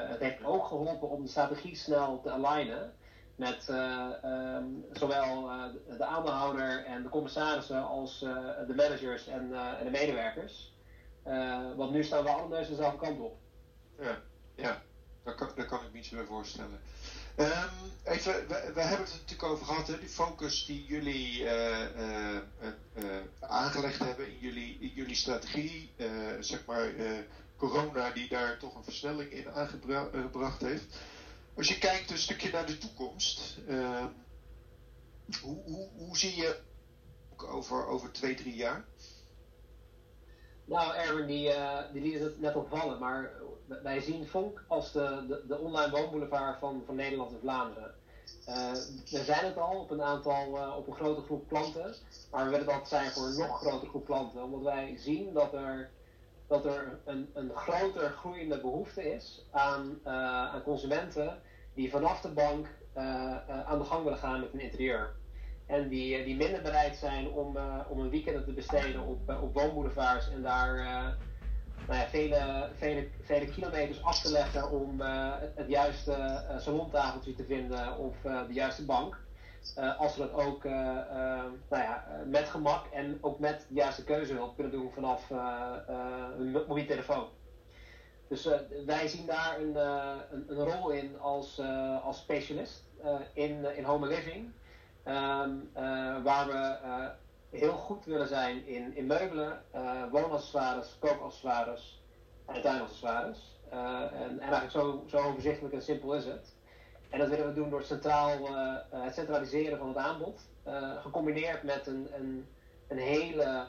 het 0.09 0.19
heeft 0.19 0.43
ook 0.43 0.65
geholpen 0.65 1.09
om 1.09 1.23
de 1.23 1.29
strategie 1.29 1.75
snel 1.75 2.21
te 2.21 2.31
alignen 2.31 2.93
met 3.35 3.69
ehm, 3.69 4.63
zowel 4.91 5.49
de 5.97 6.05
aandeelhouder 6.05 6.85
en 6.85 7.03
de 7.03 7.09
commissarissen 7.09 7.87
als 7.87 8.19
de 8.67 8.73
managers 8.75 9.27
en, 9.27 9.53
en 9.77 9.83
de 9.83 9.91
medewerkers. 9.91 10.73
want 11.75 11.91
nu 11.91 12.03
staan 12.03 12.23
we 12.23 12.29
alle 12.29 12.47
neus 12.47 12.67
dezelfde 12.67 12.97
kant 12.97 13.19
op. 13.19 13.37
Ja, 13.99 14.21
ja. 14.55 14.81
Daar, 15.23 15.35
kan, 15.35 15.65
kan 15.67 15.85
ik 15.85 15.91
me 15.91 15.97
iets 15.97 16.09
bij 16.09 16.25
voorstellen. 16.25 16.79
Um, 17.37 17.47
even, 18.03 18.47
we, 18.47 18.81
hebben 18.81 19.05
het 19.05 19.19
natuurlijk 19.21 19.43
over 19.43 19.65
gehad, 19.65 19.85
die 19.85 20.09
focus 20.09 20.65
die 20.65 20.85
jullie 20.85 21.49
aangelegd 23.39 23.99
hebben 23.99 24.27
in 24.27 24.37
jullie, 24.39 24.77
in 24.79 24.91
jullie 24.95 25.15
strategie. 25.15 25.91
zeg 26.39 26.65
maar, 26.65 26.91
corona 27.57 28.09
die 28.09 28.29
daar 28.29 28.57
toch 28.57 28.75
een 28.75 28.83
versnelling 28.83 29.31
in 29.31 29.49
aangebracht 29.51 30.61
heeft. 30.61 30.97
Als 31.57 31.67
je 31.67 31.77
kijkt 31.77 32.11
een 32.11 32.17
stukje 32.17 32.51
naar 32.51 32.65
de 32.65 32.77
toekomst, 32.77 33.57
ehm, 33.67 34.07
hoe, 35.41 35.61
hoe, 35.65 35.89
hoe 35.97 36.17
zie 36.17 36.35
je 36.35 36.59
over, 37.37 37.87
over 37.87 38.11
twee, 38.11 38.35
drie 38.35 38.55
jaar? 38.55 38.85
Nou, 40.65 40.95
Erwin, 40.95 41.27
die, 41.27 41.51
die 41.93 42.01
liet 42.01 42.19
het 42.19 42.41
net 42.41 42.55
opvallen, 42.55 42.99
maar 42.99 43.31
wij 43.67 44.01
zien 44.01 44.27
Vonk 44.27 44.63
als 44.67 44.91
de, 44.91 45.25
de, 45.27 45.43
de 45.47 45.57
online 45.57 45.91
woonboulevard 45.91 46.59
van, 46.59 46.83
van 46.85 46.95
Nederland 46.95 47.31
en 47.31 47.39
Vlaanderen. 47.39 47.93
Uh, 48.47 48.71
we 49.09 49.23
zijn 49.23 49.45
het 49.45 49.57
al 49.57 49.79
op 49.79 49.91
een 49.91 50.01
aantal, 50.01 50.73
op 50.77 50.87
een 50.87 50.95
grote 50.95 51.21
groep 51.21 51.47
klanten, 51.47 51.95
maar 52.31 52.45
we 52.45 52.51
willen 52.51 52.65
dat 52.65 52.87
zijn 52.87 53.11
voor 53.11 53.25
een 53.25 53.37
nog 53.37 53.57
grotere 53.57 53.89
groep 53.89 54.05
klanten, 54.05 54.43
omdat 54.43 54.61
wij 54.61 54.97
zien 54.97 55.33
dat 55.33 55.53
er, 55.53 55.89
dat 56.47 56.65
er 56.65 56.99
een, 57.05 57.29
een 57.33 57.51
groter 57.55 58.09
groeiende 58.09 58.61
behoefte 58.61 59.13
is 59.13 59.45
aan, 59.51 59.99
aan 60.03 60.63
consumenten 60.63 61.41
die 61.75 61.89
vanaf 61.89 62.21
de 62.21 62.29
bank 62.29 62.67
aan 63.65 63.79
de 63.79 63.85
gang 63.85 64.03
willen 64.03 64.17
gaan 64.17 64.39
met 64.39 64.51
hun 64.51 64.61
interieur. 64.61 65.13
En 65.65 65.89
die, 65.89 66.23
die 66.23 66.35
minder 66.35 66.61
bereid 66.61 66.95
zijn 66.95 67.29
om, 67.29 67.57
om 67.89 67.99
een 67.99 68.09
weekend 68.09 68.45
te 68.45 68.53
besteden 68.53 69.01
op, 69.01 69.37
op 69.41 69.53
woonboulevards 69.53 70.29
en 70.31 70.41
daar 70.41 70.75
nou 71.87 71.99
ja, 71.99 72.07
vele, 72.07 72.69
vele, 72.75 73.07
vele 73.21 73.47
kilometers 73.47 74.03
af 74.03 74.21
te 74.21 74.31
leggen 74.31 74.71
om 74.71 75.01
uh, 75.01 75.33
het, 75.55 75.67
juiste 75.67 76.43
salontafeltje 76.57 77.35
te 77.35 77.45
vinden 77.45 77.97
of 77.97 78.15
de 78.21 78.53
juiste 78.53 78.85
bank. 78.85 79.17
als 79.97 80.15
we 80.15 80.21
dat 80.21 80.33
ook 80.33 80.63
nou 80.63 81.47
ja, 81.69 82.05
met 82.25 82.49
gemak 82.49 82.85
en 82.91 83.17
ook 83.21 83.39
met 83.39 83.65
de 83.69 83.75
juiste 83.75 84.03
keuzehulp 84.03 84.55
kunnen 84.55 84.71
doen 84.71 84.91
vanaf 84.91 85.29
een 86.37 86.51
mobiele 86.51 86.85
telefoon. 86.85 87.27
Dus 88.27 88.49
wij 88.85 89.07
zien 89.07 89.25
daar 89.25 89.59
een, 89.59 89.75
een, 89.75 90.45
een, 90.47 90.65
rol 90.65 90.89
in 90.89 91.19
als, 91.19 91.61
als 92.03 92.17
specialist 92.17 92.83
in, 93.33 93.75
in 93.75 93.83
home 93.83 94.07
living. 94.07 94.51
Um, 95.07 95.69
waar 96.23 96.47
we 96.47 96.77
heel 97.57 97.73
goed 97.73 98.05
willen 98.05 98.27
zijn 98.27 98.67
in, 98.67 98.95
in 98.95 99.05
meubelen, 99.05 99.61
woonaccessoires, 100.11 100.97
kookaccessoires 100.99 102.01
en 102.45 102.61
tuinaccessoires. 102.61 103.59
En, 103.69 104.11
en 104.19 104.39
eigenlijk 104.39 104.71
zo, 104.71 105.03
zo 105.07 105.17
overzichtelijk 105.17 105.73
en 105.73 105.81
simpel 105.81 106.13
is 106.13 106.25
het. 106.25 106.55
En 107.09 107.19
dat 107.19 107.29
willen 107.29 107.47
we 107.47 107.53
doen 107.53 107.69
door 107.69 107.83
centraal, 107.83 108.37
het 108.89 109.13
centraliseren 109.13 109.77
van 109.77 109.87
het 109.87 109.97
aanbod, 109.97 110.41
gecombineerd 111.01 111.63
met 111.63 111.87
een, 111.87 112.07
een, 112.13 112.47
een 112.87 112.97
hele 112.97 113.65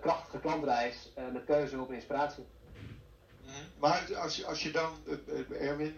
krachtige 0.00 0.38
klantreis 0.38 1.12
met 1.32 1.44
keuze 1.44 1.80
op 1.80 1.92
inspiratie. 1.92 2.46
Mhm. 3.48 3.80
Maar 3.80 4.16
als 4.16 4.36
je, 4.36 4.46
als 4.46 4.62
je 4.62 4.70
dan, 4.70 4.96
Erwin, 5.50 5.96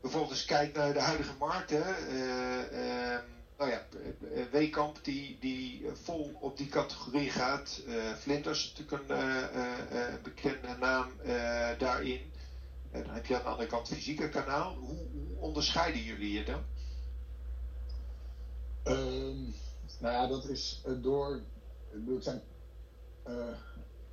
bijvoorbeeld 0.00 0.32
eens 0.32 0.44
kijkt 0.44 0.76
naar 0.76 0.92
de 0.92 1.00
huidige 1.00 1.34
markt, 1.38 1.70
hè, 1.70 1.92
ehm, 1.92 3.24
nou 3.58 3.70
ja, 3.70 3.86
eh, 3.92 4.40
eh, 4.40 4.50
Wekamp 4.50 5.04
die, 5.04 5.36
die 5.40 5.86
eh, 5.86 5.92
vol 5.94 6.36
op 6.40 6.56
die 6.56 6.68
categorie 6.68 7.30
gaat. 7.30 7.82
Uh, 7.86 8.12
Flinders 8.14 8.64
is 8.64 8.78
natuurlijk 8.78 9.10
een 9.10 10.22
bekende 10.22 10.76
naam 10.80 11.12
daarin. 11.78 12.32
En 12.90 13.04
dan 13.04 13.14
heb 13.14 13.26
je 13.26 13.36
aan 13.36 13.42
de 13.42 13.48
andere 13.48 13.68
kant 13.68 13.88
fysieke 13.88 14.28
kanaal. 14.28 14.74
Hoe, 14.74 15.06
hoe 15.12 15.36
onderscheiden 15.38 16.02
jullie 16.02 16.32
je 16.32 16.44
dan? 16.44 16.64
Um, 18.84 19.54
nou 19.98 20.14
ja, 20.14 20.26
dat 20.26 20.48
is 20.48 20.82
door. 21.02 21.40
Het 21.90 22.24
zijn 22.24 22.42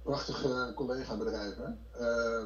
prachtige 0.05 0.71
collega-bedrijven. 0.75 1.79
Uh, 1.99 2.43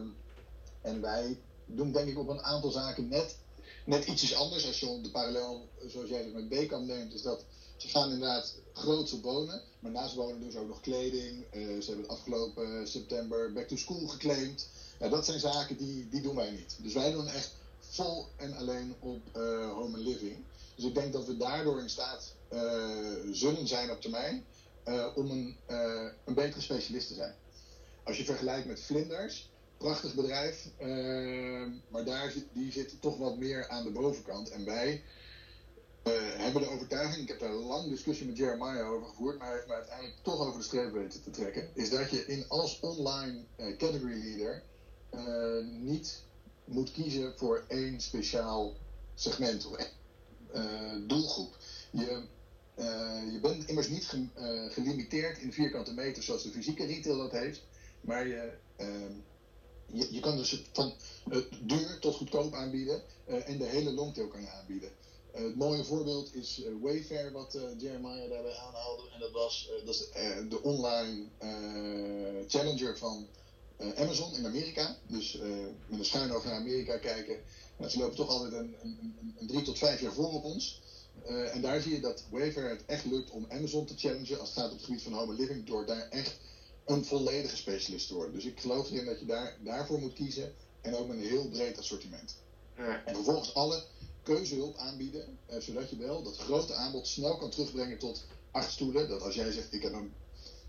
en 0.81 1.01
wij 1.01 1.39
doen 1.65 1.91
denk 1.91 2.07
ik 2.09 2.17
op 2.17 2.27
een 2.27 2.43
aantal 2.43 2.71
zaken 2.71 3.07
net 3.07 3.37
net 3.85 4.05
ietsjes 4.05 4.35
anders. 4.35 4.67
Als 4.67 4.79
je 4.79 5.01
de 5.01 5.11
parallel, 5.11 5.67
zoals 5.87 6.09
jij 6.09 6.23
het 6.23 6.33
met 6.33 6.49
Bekam 6.49 6.85
neemt, 6.85 7.13
is 7.13 7.21
dat 7.21 7.43
ze 7.77 7.87
gaan 7.87 8.11
inderdaad 8.11 8.55
grootse 8.73 9.21
wonen. 9.21 9.61
Maar 9.79 9.91
naast 9.91 10.15
wonen 10.15 10.39
doen 10.39 10.51
ze 10.51 10.59
ook 10.59 10.67
nog 10.67 10.81
kleding. 10.81 11.45
Uh, 11.53 11.81
ze 11.81 11.85
hebben 11.85 12.05
het 12.05 12.07
afgelopen 12.07 12.87
september 12.87 13.53
back 13.53 13.67
to 13.67 13.75
school 13.75 14.07
geclaimd. 14.07 14.67
Ja, 14.99 15.09
dat 15.09 15.25
zijn 15.25 15.39
zaken 15.39 15.77
die, 15.77 16.09
die 16.09 16.21
doen 16.21 16.35
wij 16.35 16.51
niet. 16.51 16.77
Dus 16.81 16.93
wij 16.93 17.11
doen 17.11 17.27
echt 17.27 17.53
vol 17.79 18.27
en 18.35 18.55
alleen 18.55 18.95
op 18.99 19.21
uh, 19.35 19.73
home 19.73 19.97
and 19.97 20.05
living. 20.05 20.37
Dus 20.75 20.85
ik 20.85 20.95
denk 20.95 21.13
dat 21.13 21.25
we 21.25 21.37
daardoor 21.37 21.79
in 21.81 21.89
staat 21.89 22.33
uh, 22.53 22.61
zullen 23.31 23.67
zijn 23.67 23.91
op 23.91 24.01
termijn 24.01 24.45
om 25.15 25.31
een, 25.31 25.55
een 26.25 26.33
betere 26.33 26.61
specialist 26.61 27.07
te 27.07 27.13
zijn. 27.13 27.35
Als 28.09 28.17
je 28.17 28.23
vergelijkt 28.23 28.67
met 28.67 28.81
vlinders, 28.81 29.49
prachtig 29.77 30.15
bedrijf, 30.15 30.67
uh, 30.81 31.67
maar 31.89 32.05
daar 32.05 32.31
zit, 32.31 32.45
die 32.53 32.71
zit 32.71 33.01
toch 33.01 33.17
wat 33.17 33.37
meer 33.37 33.67
aan 33.67 33.83
de 33.83 33.91
bovenkant. 33.91 34.49
En 34.49 34.65
wij 34.65 35.03
uh, 36.03 36.13
hebben 36.37 36.61
de 36.61 36.69
overtuiging, 36.69 37.21
ik 37.21 37.27
heb 37.27 37.39
daar 37.39 37.49
een 37.49 37.65
lang 37.65 37.89
discussie 37.89 38.25
met 38.25 38.37
Jeremiah 38.37 38.91
over 38.91 39.07
gevoerd, 39.07 39.37
maar 39.37 39.47
hij 39.47 39.55
heeft 39.55 39.67
me 39.67 39.73
uiteindelijk 39.73 40.17
toch 40.21 40.39
over 40.39 40.59
de 40.59 40.65
streep 40.65 40.91
weten 40.91 41.21
te 41.21 41.29
trekken, 41.29 41.69
is 41.73 41.89
dat 41.89 42.09
je 42.09 42.25
in 42.25 42.45
als 42.47 42.79
online 42.79 43.43
uh, 43.57 43.77
category 43.77 44.23
leader 44.23 44.63
eh, 45.09 45.65
niet 45.81 46.23
moet 46.65 46.91
kiezen 46.91 47.33
voor 47.37 47.63
één 47.67 48.01
speciaal 48.01 48.75
segment 49.15 49.65
of 49.65 49.89
doelgroep. 51.07 51.57
Je, 51.91 52.23
je 53.31 53.39
bent 53.41 53.67
immers 53.67 53.87
niet 53.87 54.05
ge, 54.05 54.27
gelimiteerd 54.71 55.37
in 55.37 55.53
vierkante 55.53 55.93
meters 55.93 56.25
zoals 56.25 56.43
de 56.43 56.51
fysieke 56.51 56.85
retail 56.85 57.17
dat 57.17 57.31
heeft, 57.31 57.61
maar 58.01 58.27
je 58.27 58.51
ehm, 58.75 59.13
je, 59.93 60.07
je 60.13 60.19
kan 60.19 60.37
dus 60.37 60.61
van 60.71 60.93
uh, 61.31 61.37
duur 61.61 61.99
tot 61.99 62.15
goedkoop 62.15 62.53
aanbieden 62.53 63.01
uh, 63.27 63.49
en 63.49 63.57
de 63.57 63.65
hele 63.65 63.91
longtail 63.91 64.27
kan 64.27 64.41
je 64.41 64.49
aanbieden. 64.49 64.89
Uh, 65.35 65.43
het 65.43 65.55
mooie 65.55 65.83
voorbeeld 65.83 66.35
is 66.35 66.61
Wayfair, 66.81 67.31
wat 67.31 67.57
Jeremiah 67.77 68.29
daarbij 68.29 68.55
aanhaalde. 68.55 69.03
En 69.13 69.19
dat 69.19 69.31
was 69.31 69.69
dat 69.85 69.95
is, 69.95 70.07
de 70.49 70.61
online 70.61 71.25
challenger 72.47 72.97
van 72.97 73.27
Amazon 73.95 74.33
in 74.33 74.45
Amerika. 74.45 74.97
Dus 75.07 75.37
met 75.87 75.99
een 75.99 76.05
schuin 76.05 76.31
over 76.31 76.49
naar 76.49 76.59
Amerika 76.59 76.97
kijken. 76.97 77.37
Nou, 77.77 77.91
ze 77.91 77.99
lopen 77.99 78.15
toch 78.15 78.29
altijd 78.29 78.53
een, 78.53 78.75
een, 78.81 79.33
een, 79.37 79.47
drie 79.47 79.61
tot 79.61 79.77
vijf 79.77 80.01
jaar 80.01 80.13
voor 80.13 80.33
op 80.33 80.43
ons. 80.43 80.81
en 81.25 81.61
daar 81.61 81.81
zie 81.81 81.93
je 81.93 81.99
dat 81.99 82.23
Wayfair 82.29 82.69
het 82.69 82.85
echt 82.85 83.05
lukt 83.05 83.29
om 83.29 83.45
Amazon 83.49 83.85
te 83.85 83.97
challengen 83.97 84.39
als 84.39 84.49
het 84.49 84.57
gaat 84.57 84.71
op 84.71 84.77
het 84.77 84.85
gebied 84.85 85.01
van 85.01 85.13
home 85.13 85.33
living. 85.33 85.65
Door 85.65 85.85
daar 85.85 86.09
echt 86.09 86.37
een 86.89 87.05
volledige 87.05 87.55
specialist 87.55 88.07
te 88.07 88.13
worden. 88.13 88.33
Dus 88.33 88.45
ik 88.45 88.59
geloof 88.59 88.91
erin 88.91 89.05
dat 89.05 89.19
je 89.19 89.25
daar, 89.25 89.57
daarvoor 89.63 89.99
moet 89.99 90.13
kiezen 90.13 90.53
en 90.81 90.95
ook 90.95 91.07
met 91.07 91.17
een 91.17 91.27
heel 91.27 91.47
breed 91.49 91.77
assortiment. 91.77 92.35
Ja. 92.77 93.03
En 93.05 93.15
vervolgens 93.15 93.53
alle 93.53 93.83
keuzehulp 94.23 94.77
aanbieden, 94.77 95.37
eh, 95.45 95.59
zodat 95.59 95.89
je 95.89 95.97
wel 95.97 96.23
dat 96.23 96.37
grote 96.37 96.73
aanbod 96.73 97.07
snel 97.07 97.37
kan 97.37 97.49
terugbrengen 97.49 97.97
tot 97.97 98.25
acht 98.51 98.71
stoelen. 98.71 99.09
Dat 99.09 99.21
als 99.21 99.35
jij 99.35 99.51
zegt, 99.51 99.73
ik 99.73 99.81
heb 99.81 99.93
een 99.93 100.13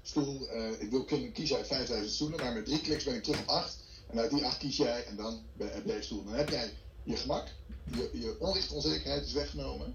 stoel, 0.03 0.49
uh, 0.55 0.81
ik 0.81 0.91
wil 0.91 1.05
kunnen 1.05 1.33
kiezen 1.33 1.57
uit 1.57 1.67
5000 1.67 2.15
stoelen, 2.15 2.41
maar 2.41 2.53
met 2.53 2.65
drie 2.65 2.81
kliks 2.81 3.05
ben 3.05 3.15
ik 3.15 3.23
terug 3.23 3.41
op 3.41 3.49
acht. 3.49 3.77
En 4.07 4.19
uit 4.19 4.31
die 4.31 4.45
acht 4.45 4.59
kies 4.59 4.77
jij 4.77 5.05
en 5.05 5.17
dan 5.17 5.43
heb 5.59 5.87
jij 5.87 6.03
stoel. 6.03 6.25
Dan 6.25 6.35
heb 6.35 6.49
jij 6.49 6.73
je 7.03 7.17
gemak, 7.17 7.49
je, 7.85 8.11
je 8.13 8.37
onrecht 8.39 9.27
is 9.27 9.33
weggenomen. 9.33 9.95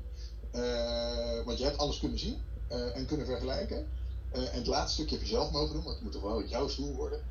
Uh, 0.56 1.44
want 1.46 1.58
je 1.58 1.64
hebt 1.64 1.78
alles 1.78 2.00
kunnen 2.00 2.20
zien 2.20 2.42
uh, 2.72 2.98
en 2.98 3.06
kunnen 3.06 3.26
vergelijken. 3.26 3.88
Uh, 4.36 4.54
en 4.54 4.58
het 4.58 4.68
laatste 4.68 4.94
stukje 4.94 5.16
heb 5.16 5.24
je 5.24 5.32
zelf 5.32 5.52
mogen 5.52 5.74
doen, 5.74 5.84
want 5.84 5.96
het 5.96 6.04
moet 6.04 6.12
toch 6.12 6.22
wel 6.22 6.44
jouw 6.44 6.68
stoel 6.68 6.96
worden. 6.96 7.24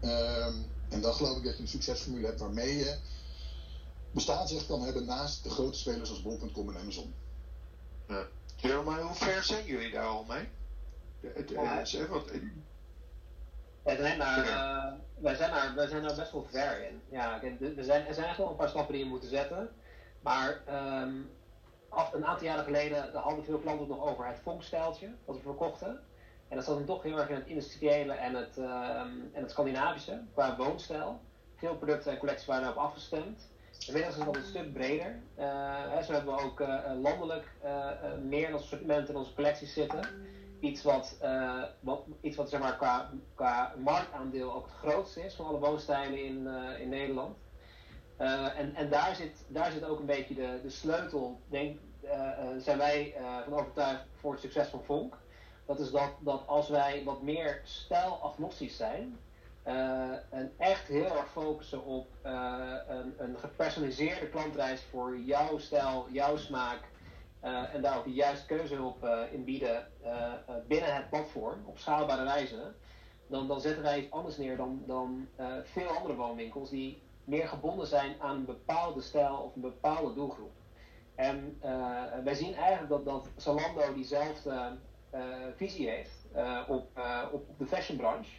Uh, 0.00 0.46
en 0.88 1.00
dan 1.00 1.14
geloof 1.14 1.36
ik 1.36 1.44
dat 1.44 1.56
je 1.56 1.62
een 1.62 1.68
succesformule 1.68 2.26
hebt 2.26 2.40
waarmee 2.40 2.76
je 2.76 2.96
bestaansrecht 4.10 4.66
kan 4.66 4.82
hebben 4.82 5.04
naast 5.04 5.42
de 5.42 5.50
grote 5.50 5.78
spelers 5.78 6.10
als 6.10 6.22
Bol.com 6.22 6.68
en 6.68 6.80
Amazon. 6.80 7.14
Ja. 8.06 8.82
maar 8.82 9.00
hoe 9.00 9.14
ver 9.14 9.42
zijn 9.42 9.64
jullie 9.64 9.90
daar 9.90 10.06
al 10.06 10.24
mee? 10.28 10.48
Het, 11.20 11.50
ja, 11.50 11.80
is, 11.80 12.06
wat... 12.08 12.30
wij, 13.82 13.96
zijn 13.96 14.18
daar, 14.18 14.46
uh, 14.46 14.92
wij, 15.18 15.34
zijn 15.34 15.50
daar, 15.50 15.74
wij 15.74 15.88
zijn 15.88 16.02
daar 16.02 16.16
best 16.16 16.32
wel 16.32 16.46
ver 16.50 16.88
in. 16.88 17.00
Ja, 17.10 17.42
er, 17.42 17.84
zijn, 17.84 18.06
er 18.06 18.14
zijn 18.14 18.26
echt 18.26 18.36
wel 18.36 18.50
een 18.50 18.56
paar 18.56 18.68
stappen 18.68 18.94
die 18.94 19.04
je 19.04 19.10
moet 19.10 19.24
zetten. 19.24 19.70
Maar 20.20 20.62
um, 21.02 21.30
af, 21.88 22.12
een 22.12 22.26
aantal 22.26 22.46
jaren 22.46 22.64
geleden 22.64 23.12
hadden 23.12 23.44
veel 23.44 23.58
klanten 23.58 23.86
het 23.86 23.96
nog 23.96 24.06
over 24.06 24.26
het 24.26 24.38
vonkstijltje, 24.42 25.14
wat 25.24 25.36
we 25.36 25.42
verkochten. 25.42 26.00
En 26.48 26.56
dat 26.56 26.64
zat 26.64 26.76
hem 26.76 26.86
toch 26.86 27.02
heel 27.02 27.18
erg 27.18 27.28
in 27.28 27.34
het 27.34 27.46
industriële 27.46 28.12
en 28.12 28.34
het, 28.34 28.58
ehm, 28.58 29.10
en 29.32 29.42
het 29.42 29.50
Scandinavische 29.50 30.20
qua 30.32 30.56
woonstijl. 30.56 31.20
Veel 31.56 31.76
producten 31.76 32.12
en 32.12 32.18
collecties 32.18 32.46
waren 32.46 32.62
daarop 32.62 32.82
afgestemd. 32.82 33.48
Inmiddels 33.86 34.16
is 34.16 34.26
al 34.26 34.36
een 34.36 34.44
stuk 34.44 34.72
breder. 34.72 35.18
Uh, 35.38 36.02
zo 36.02 36.12
hebben 36.12 36.34
we 36.34 36.42
ook 36.42 36.62
landelijk 37.02 37.46
meer 38.22 38.48
in 38.48 38.54
ons 38.54 38.62
assortiment 38.62 39.08
in 39.08 39.16
onze 39.16 39.34
collecties 39.34 39.72
zitten 39.72 40.00
iets 40.60 40.82
wat, 40.82 41.18
wat, 41.80 42.02
iets 42.20 42.36
wat 42.36 42.48
zeg 42.48 42.60
maar, 42.60 42.76
qua, 42.76 43.10
qua 43.34 43.74
marktaandeel 43.78 44.54
ook 44.54 44.66
het 44.66 44.74
grootste 44.74 45.24
is 45.24 45.34
van 45.34 45.46
alle 45.46 45.58
woonstijlen 45.58 46.24
in, 46.24 46.48
in 46.80 46.88
Nederland. 46.88 47.36
En 48.16 48.74
en 48.74 48.88
daar, 48.90 49.14
zit, 49.14 49.44
daar 49.48 49.70
zit 49.70 49.84
ook 49.84 49.98
een 49.98 50.06
beetje 50.06 50.34
de, 50.34 50.60
de 50.62 50.70
sleutel, 50.70 51.40
denk, 51.48 51.78
zijn 52.58 52.78
wij 52.78 53.14
van 53.44 53.54
overtuigd 53.54 54.04
voor 54.14 54.32
het 54.32 54.40
succes 54.40 54.68
van 54.68 54.84
Vonk. 54.84 55.16
Dat 55.68 55.80
is 55.80 55.90
dat, 55.90 56.10
dat 56.20 56.42
als 56.46 56.68
wij 56.68 57.02
wat 57.04 57.22
meer 57.22 57.60
stijlagnostisch 57.64 58.76
zijn, 58.76 59.18
en 60.30 60.52
echt 60.56 60.86
heel 60.86 61.16
erg 61.16 61.30
focussen 61.30 61.84
op 61.84 62.06
een, 62.22 63.14
een 63.16 63.38
gepersonaliseerde 63.38 64.28
klantreis 64.28 64.82
voor 64.82 65.18
jouw 65.18 65.58
stijl, 65.58 66.06
jouw 66.10 66.36
smaak, 66.36 66.80
uh, 67.44 67.74
en 67.74 67.82
daar 67.82 67.98
ook 67.98 68.04
de 68.04 68.12
juiste 68.12 68.46
keuzehulp 68.46 69.04
in 69.32 69.44
bieden 69.44 69.86
binnen 70.66 70.94
het 70.94 71.10
platform 71.10 71.58
op 71.64 71.78
schaalbare 71.78 72.24
wijze, 72.24 72.72
dan, 73.26 73.48
dan 73.48 73.60
zetten 73.60 73.82
wij 73.82 73.98
iets 73.98 74.10
anders 74.10 74.36
neer 74.36 74.56
dan, 74.56 74.82
dan 74.86 75.28
veel 75.64 75.88
andere 75.88 76.14
woonwinkels 76.14 76.70
die 76.70 77.02
meer 77.24 77.48
gebonden 77.48 77.86
zijn 77.86 78.16
aan 78.20 78.36
een 78.36 78.44
bepaalde 78.44 79.00
stijl 79.00 79.36
of 79.36 79.54
een 79.54 79.60
bepaalde 79.60 80.14
doelgroep. 80.14 80.52
En 81.14 81.60
wij 82.24 82.34
zien 82.34 82.54
eigenlijk 82.54 82.88
dat, 82.88 83.04
dat 83.04 83.28
Zalando 83.36 83.94
diezelfde 83.94 84.76
visie 85.56 85.88
heeft 85.88 86.26
op, 86.68 86.88
op, 87.32 87.48
op 87.48 87.58
de 87.58 87.66
fashionbranche. 87.66 88.36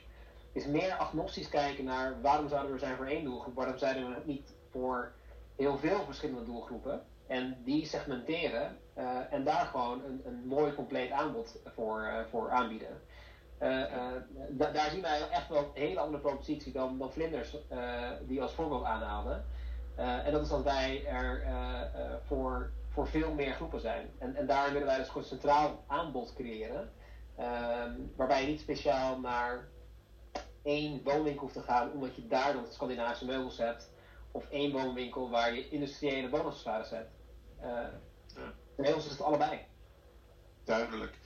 Is 0.51 0.65
meer 0.65 0.93
agnostisch 0.93 1.49
kijken 1.49 1.83
naar 1.83 2.21
waarom 2.21 2.49
zouden 2.49 2.71
we 2.73 2.79
zijn 2.79 2.95
voor 2.95 3.05
één 3.05 3.23
doelgroep, 3.23 3.55
waarom 3.55 3.77
zouden 3.77 4.09
we 4.09 4.21
niet 4.25 4.55
voor 4.71 5.11
heel 5.55 5.77
veel 5.77 6.03
verschillende 6.05 6.45
doelgroepen. 6.45 7.01
En 7.27 7.57
die 7.63 7.85
segmenteren 7.85 8.77
en 9.29 9.43
daar 9.43 9.65
gewoon 9.65 10.03
een, 10.03 10.21
een 10.25 10.47
mooi 10.47 10.73
compleet 10.73 11.11
aanbod 11.11 11.59
voor, 11.75 12.25
voor 12.29 12.49
aanbieden. 12.49 13.01
Da 14.49 14.71
daar 14.71 14.89
zien 14.89 15.01
wij 15.01 15.29
echt 15.29 15.49
wel 15.49 15.57
een 15.57 15.81
hele 15.81 15.99
andere 15.99 16.21
propositie 16.21 16.73
dan, 16.73 16.97
dan 16.97 17.11
Vlinders 17.11 17.57
die 18.27 18.41
als 18.41 18.53
voorbeeld 18.53 18.83
aanhaalden. 18.83 19.45
en 19.95 20.31
dat 20.31 20.41
is 20.41 20.49
dat 20.49 20.63
wij 20.63 21.05
er 21.05 21.43
voor, 22.25 22.71
voor 22.89 23.07
veel 23.07 23.33
meer 23.33 23.53
groepen 23.53 23.79
zijn. 23.81 24.11
En, 24.19 24.35
en 24.35 24.47
daar 24.47 24.71
willen 24.71 24.87
wij 24.87 24.97
dus 24.97 25.07
gewoon 25.07 25.23
centraal 25.23 25.83
aanbod 25.87 26.33
creëren. 26.33 26.93
Ehm, 27.37 27.93
waarbij 28.15 28.41
je 28.41 28.47
niet 28.47 28.59
speciaal 28.59 29.19
naar 29.19 29.67
één 30.63 31.03
woonwinkel 31.03 31.41
hoeft 31.41 31.53
te 31.53 31.61
gaan, 31.61 31.91
omdat 31.91 32.15
je 32.15 32.27
daar 32.27 32.53
dan 32.53 32.65
Scandinavische 32.71 33.25
meubels 33.25 33.57
hebt. 33.57 33.89
Of 34.31 34.49
één 34.49 34.71
woonwinkel 34.71 35.29
waar 35.29 35.53
je 35.53 35.69
industriële 35.69 36.29
woonaccessoires 36.29 36.89
hebt. 36.89 37.11
Ja. 37.61 38.01
Bij 38.75 38.93
ons 38.93 39.05
is 39.05 39.11
het 39.11 39.21
allebei. 39.21 39.59
Duidelijk. 40.63 41.17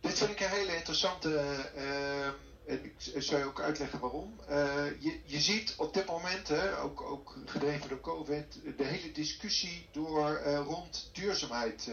Dit 0.00 0.18
vind 0.18 0.30
ik 0.30 0.40
een 0.40 0.48
hele 0.48 0.76
interessante. 0.76 1.28
Uh, 1.76 2.28
ik 2.64 2.94
zal 2.98 3.38
je 3.38 3.44
ook 3.44 3.60
uitleggen 3.60 4.00
waarom. 4.00 4.40
Uh, 4.50 5.00
je, 5.00 5.20
je 5.24 5.40
ziet 5.40 5.74
op 5.76 5.94
dit 5.94 6.06
moment, 6.06 6.48
hè, 6.48 6.78
ook, 6.78 7.00
ook 7.00 7.36
gedreven 7.44 7.88
door 7.88 8.00
COVID, 8.00 8.60
de 8.76 8.84
hele 8.84 9.12
discussie 9.12 9.88
door, 9.92 10.42
uh, 10.46 10.58
rond 10.58 11.10
duurzaamheid 11.12 11.90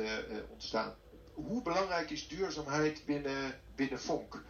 ontstaan. 0.50 0.96
Hoe 1.34 1.62
belangrijk 1.62 2.10
is 2.10 2.28
duurzaamheid 2.28 3.06
binnen, 3.06 3.60
binnen 3.76 4.00
Vonk? 4.00 4.44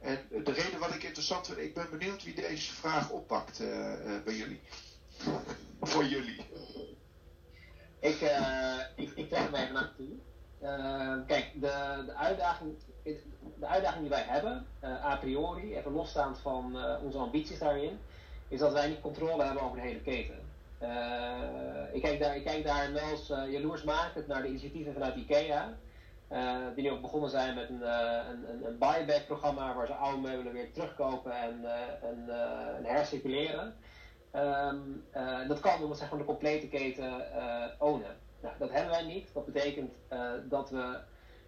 En 0.00 0.18
de 0.30 0.52
reden 0.52 0.78
wat 0.78 0.94
ik 0.94 1.02
interessant 1.02 1.46
vind, 1.46 1.58
ik 1.58 1.74
ben 1.74 1.90
benieuwd 1.90 2.24
wie 2.24 2.34
deze 2.34 2.72
vraag 2.72 3.10
oppakt 3.10 3.58
bij 4.24 4.34
jullie. 4.34 4.60
Voor 5.80 6.04
jullie. 6.04 6.46
Ik, 8.00 8.20
ik, 8.96 9.10
ik 9.14 9.28
trek 9.28 9.50
hem 9.52 9.90
toe. 9.96 10.18
Uh, 10.62 11.16
kijk, 11.26 11.52
de, 11.54 12.02
de, 12.06 12.14
uitdaging, 12.14 12.74
de 13.02 13.66
uitdaging 13.66 14.00
die 14.00 14.10
wij 14.10 14.24
hebben, 14.26 14.66
uh, 14.84 15.04
a 15.04 15.16
priori, 15.16 15.76
even 15.76 15.92
losstaand 15.92 16.38
van 16.38 16.76
onze 17.02 17.18
ambities 17.18 17.58
daarin, 17.58 17.98
is 18.48 18.58
dat 18.58 18.72
wij 18.72 18.88
niet 18.88 19.00
controle 19.00 19.44
hebben 19.44 19.62
over 19.62 19.76
de 19.76 19.86
hele 19.86 20.00
keten. 20.00 20.38
ik, 21.92 22.02
kijk 22.02 22.20
daar, 22.20 22.36
ik 22.36 22.44
kijk 22.44 22.64
daar 22.64 22.92
wel 22.92 23.08
eens 23.10 23.26
jaloersmakend 23.26 24.26
naar 24.26 24.42
de 24.42 24.48
initiatieven 24.48 24.92
vanuit 24.92 25.16
IKEA. 25.16 25.76
die 26.74 26.84
nu 26.84 26.90
ook 26.90 27.00
begonnen 27.00 27.30
zijn 27.30 27.54
met 27.54 27.68
een, 27.68 27.82
een, 28.30 28.66
een 28.66 28.78
buyback 28.78 29.26
programma 29.26 29.74
waar 29.74 29.86
ze 29.86 29.94
oude 29.94 30.20
meubelen 30.20 30.52
weer 30.52 30.72
terugkopen 30.72 31.32
en, 31.32 31.64
en, 32.02 32.28
en 32.76 32.84
hercirculeren. 32.84 33.74
Uh, 34.34 35.48
dat 35.48 35.60
kan 35.60 35.82
omdat 35.82 35.98
zij 35.98 36.06
gewoon 36.06 36.22
de 36.22 36.32
complete 36.32 36.68
keten 36.68 37.24
ownen. 37.78 38.16
Nou, 38.40 38.54
dat 38.58 38.70
hebben 38.70 38.90
wij 38.90 39.04
niet. 39.04 39.30
Dat 39.34 39.44
betekent 39.44 39.92
dat 40.48 40.70
we 40.70 40.98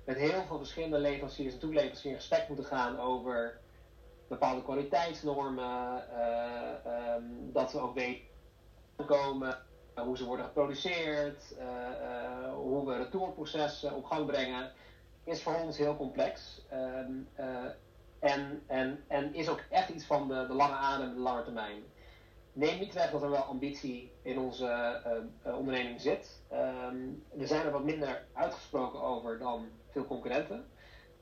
met 0.04 0.16
heel 0.16 0.42
veel 0.46 0.58
verschillende 0.58 0.98
leveranciers 0.98 1.54
en 1.54 1.60
toeleveranciers 1.60 2.14
in 2.14 2.20
gesprek 2.20 2.48
moeten 2.48 2.66
gaan 2.66 2.98
over 2.98 3.60
bepaalde 4.28 4.62
kwaliteitsnormen. 4.62 6.04
Um, 7.16 7.52
dat 7.52 7.72
we 7.72 7.80
ook 7.80 7.94
weten 7.94 8.24
komen 9.06 9.58
hoe 9.94 10.16
ze 10.16 10.24
worden 10.24 10.46
geproduceerd, 10.46 11.54
hoe 12.54 12.86
we 12.86 12.96
retourprocessen 12.96 13.94
op 13.94 14.04
gang 14.04 14.26
brengen, 14.26 14.72
is 15.24 15.42
voor 15.42 15.54
ons 15.54 15.78
heel 15.78 15.96
complex. 15.96 16.62
Um, 16.72 17.28
en, 18.18 18.62
en, 18.66 19.04
en 19.08 19.34
is 19.34 19.48
ook 19.48 19.60
echt 19.70 19.88
iets 19.88 20.04
van 20.04 20.28
de, 20.28 20.46
de 20.46 20.54
lange 20.54 20.74
adem, 20.74 21.14
de 21.14 21.20
lange 21.20 21.42
termijn 21.42 21.82
neem 22.52 22.78
niet 22.78 22.92
weg 22.92 23.10
dat 23.10 23.22
er 23.22 23.30
wel 23.30 23.42
ambitie 23.42 24.12
in 24.22 24.38
onze 24.38 25.00
onderneming 25.44 26.00
zit. 26.00 26.40
Um, 26.52 27.24
we 27.32 27.46
zijn 27.46 27.66
er 27.66 27.72
wat 27.72 27.84
minder 27.84 28.24
uitgesproken 28.32 29.02
over 29.02 29.38
dan 29.38 29.68
veel 29.92 30.06
concurrenten. 30.06 30.64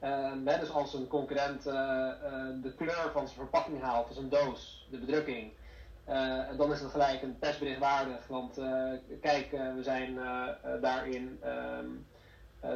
Um, 0.04 0.44
dus 0.44 0.70
als 0.70 0.94
een 0.94 1.06
concurrent 1.06 1.66
uh, 1.66 1.72
de 2.62 2.74
kleur 2.76 3.10
van 3.12 3.26
zijn 3.26 3.38
verpakking 3.38 3.80
haalt, 3.80 4.08
dus 4.08 4.16
een 4.16 4.28
doos, 4.28 4.88
de 4.90 4.98
bedrukking, 4.98 5.52
dan 6.56 6.72
is 6.72 6.80
het 6.80 6.90
gelijk 6.90 7.22
een 7.22 7.38
persbericht 7.38 7.78
waardig. 7.78 8.26
Want 8.26 8.60
kijk, 9.20 9.50
we 9.50 9.82
zijn 9.82 10.18
daarin 10.80 11.40
um, 11.44 12.06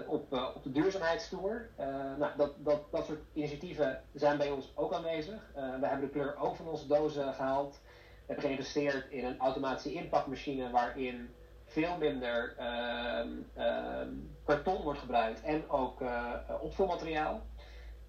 op, 0.07 0.33
op 0.55 0.63
de 0.63 0.73
duurzaamheidstoer. 0.73 1.69
nou, 2.19 2.37
dat, 2.37 2.53
dat, 2.59 2.81
dat 2.91 3.07
soort 3.07 3.21
initiatieven 3.33 4.03
zijn 4.15 4.37
bij 4.39 4.51
ons 4.51 4.73
ook 4.75 4.93
aanwezig. 4.93 5.41
we 5.55 5.87
hebben 5.87 6.01
de 6.01 6.09
kleur 6.09 6.37
ook 6.37 6.57
van 6.57 6.69
onze 6.69 6.87
dozen 6.87 7.35
gehaald 7.35 7.81
hebben 8.27 8.45
geïnvesteerd 8.45 9.11
in 9.11 9.25
een 9.25 9.39
automatische 9.39 9.93
inpakmachine 9.93 10.71
waarin 10.71 11.31
veel 11.65 11.97
minder 11.99 12.55
uh, 12.59 14.01
karton 14.45 14.83
wordt 14.83 14.99
gebruikt 14.99 15.43
en 15.43 15.71
ook 15.71 16.01
uh, 16.01 16.35
opvulmateriaal. 16.61 17.41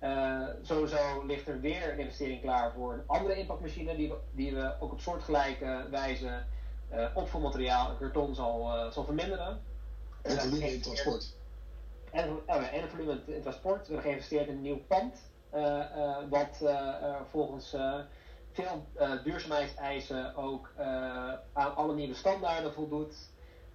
Uh, 0.02 0.48
sowieso 0.62 1.26
ligt 1.26 1.48
er 1.48 1.60
weer 1.60 1.91
een 1.91 2.00
investering 2.00 2.41
klaar 2.41 2.71
voor 2.71 2.93
een 2.93 3.04
andere 3.06 3.36
inpakmachine 3.36 3.95
die 3.95 4.10
we, 4.10 4.15
die 4.32 4.56
we 4.56 4.76
ook 4.80 4.91
op 4.91 5.00
soortgelijke 5.00 5.88
wijze 5.89 6.43
opvulmateriaal 7.13 7.89
en 7.89 7.98
karton 7.98 8.36
zal, 8.36 8.91
zal 8.91 9.04
verminderen. 9.04 9.62
En 10.21 10.38
volume 10.38 10.74
in 10.74 10.82
transport. 10.82 11.36
En, 12.12 12.30
oh 12.45 12.74
en 12.74 12.89
volume 12.89 13.21
in 13.26 13.41
transport. 13.41 13.88
We 13.88 13.93
hebben 13.93 14.02
geïnvesteerd 14.02 14.48
in 14.48 14.56
een 14.56 14.62
nieuw 14.62 14.82
pand, 14.88 15.17
wat 16.30 16.63
volgens 17.30 17.76
veel 18.52 18.86
duurzaamheidseisen 19.24 20.36
ook 20.36 20.74
aan 21.54 21.76
alle 21.76 21.95
nieuwe 21.95 22.15
standaarden 22.15 22.74
voldoet. 22.74 23.15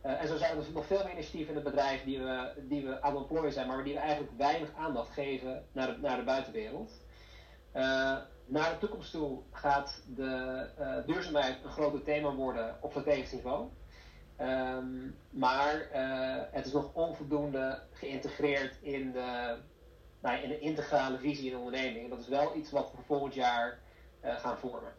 Uh, 0.07 0.23
en 0.23 0.29
zo 0.29 0.37
zijn 0.37 0.51
er 0.51 0.57
dus 0.57 0.73
nog 0.73 0.87
veel 0.87 1.05
meer 1.05 1.13
initiatieven 1.13 1.49
in 1.49 1.55
het 1.55 1.65
bedrijf 1.65 2.05
die 2.05 2.19
we, 2.19 2.53
die 2.69 2.87
we 2.87 3.03
aan 3.03 3.13
het 3.13 3.21
employen 3.21 3.53
zijn, 3.53 3.67
maar 3.67 3.85
die 3.85 3.95
we 3.95 3.99
eigenlijk 3.99 4.33
weinig 4.37 4.75
aandacht 4.75 5.13
geven 5.13 5.67
naar 5.73 5.87
de, 5.87 6.01
naar 6.01 6.17
de 6.17 6.23
buitenwereld. 6.23 6.93
naar 8.47 8.71
de 8.71 8.79
toekomst 8.79 9.11
toe 9.11 9.43
gaat 9.53 10.03
de 10.17 11.03
duurzaamheid 11.07 11.65
een 11.65 11.71
groter 11.71 12.03
thema 12.03 12.35
worden 12.35 12.77
op 12.81 12.91
strategisch 12.91 13.33
niveau. 13.33 13.69
Um, 14.41 15.17
maar 15.31 15.89
het 16.51 16.67
is 16.67 16.73
nog 16.73 16.95
onvoldoende 16.95 17.83
geïntegreerd 17.93 18.77
in 18.81 19.13
de, 19.13 19.57
nou, 20.21 20.43
in 20.43 20.49
de 20.49 20.59
integrale 20.59 21.19
visie 21.19 21.45
in 21.45 21.53
de 21.53 21.59
onderneming. 21.59 22.05
En 22.05 22.11
dat 22.11 22.21
is 22.21 22.29
wel 22.29 22.57
iets 22.57 22.71
wat 22.71 22.91
voor 22.95 23.05
volgend 23.05 23.35
jaar 23.35 23.79
gaan 24.23 24.59
vormen. 24.59 24.93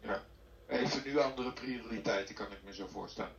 Ja, 0.00 0.22
even 0.66 1.02
nu 1.04 1.18
andere 1.18 1.52
prioriteiten 1.52 2.34
kan 2.34 2.52
ik 2.52 2.58
me 2.64 2.74
zo 2.74 2.86
voorstellen. 2.86 3.32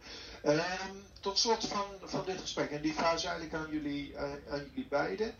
Um, 0.46 1.04
tot 1.20 1.38
slot 1.38 1.68
van, 1.68 1.86
van 2.02 2.26
dit 2.26 2.42
gesprek, 2.42 2.72
en 2.72 2.82
die 2.82 2.94
vraag 2.94 3.14
is 3.14 3.24
eigenlijk 3.24 3.56
aan 3.56 3.72
jullie, 3.72 4.12
uh, 4.12 4.22
aan 4.22 4.66
jullie 4.70 4.88
beiden. 4.88 5.36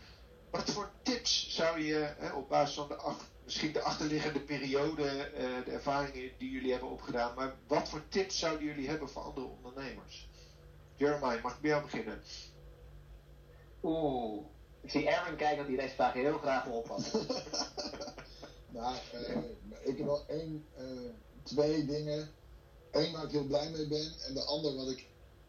Wat 0.50 0.70
voor 0.70 0.90
tips 1.02 1.54
zou 1.54 1.80
je 1.80 2.14
hè, 2.18 2.32
op 2.32 2.48
basis 2.48 2.74
van 2.74 2.88
de 2.88 2.94
ach, 2.94 3.28
misschien 3.44 3.72
de 3.72 3.80
achterliggende 3.82 4.40
periode, 4.40 5.30
uh, 5.32 5.64
de 5.64 5.70
ervaringen 5.70 6.30
die 6.38 6.50
jullie 6.50 6.70
hebben 6.70 6.90
opgedaan, 6.90 7.34
maar 7.34 7.54
wat 7.66 7.88
voor 7.88 8.02
tips 8.08 8.38
zouden 8.38 8.66
jullie 8.66 8.88
hebben 8.88 9.08
voor 9.08 9.22
andere 9.22 9.46
ondernemers? 9.46 10.28
Jeremiah, 10.96 11.42
mag 11.42 11.54
ik 11.54 11.60
bij 11.60 11.70
jou 11.70 11.82
beginnen? 11.82 12.22
Oeh, 13.82 14.44
Ik 14.80 14.90
zie 14.90 15.08
Erwin 15.08 15.36
kijken 15.36 15.56
dat 15.56 15.66
hij 15.66 15.76
deze 15.76 15.94
vraag 15.94 16.12
heel 16.12 16.38
graag 16.38 16.64
wil 16.64 16.74
oppassen. 16.76 17.26
nou, 18.68 18.96
uh, 19.14 19.36
ik 19.82 19.96
heb 19.96 20.06
wel 20.06 20.24
één, 20.28 20.66
uh, 20.78 21.10
twee 21.42 21.84
dingen. 21.84 22.28
Eén 22.94 23.12
waar 23.12 23.24
ik 23.24 23.30
heel 23.30 23.44
blij 23.44 23.70
mee 23.70 23.86
ben 23.86 24.12
en 24.26 24.34
de 24.34 24.42
ander 24.44 24.74
wat 24.74 24.88
ik, 24.88 25.06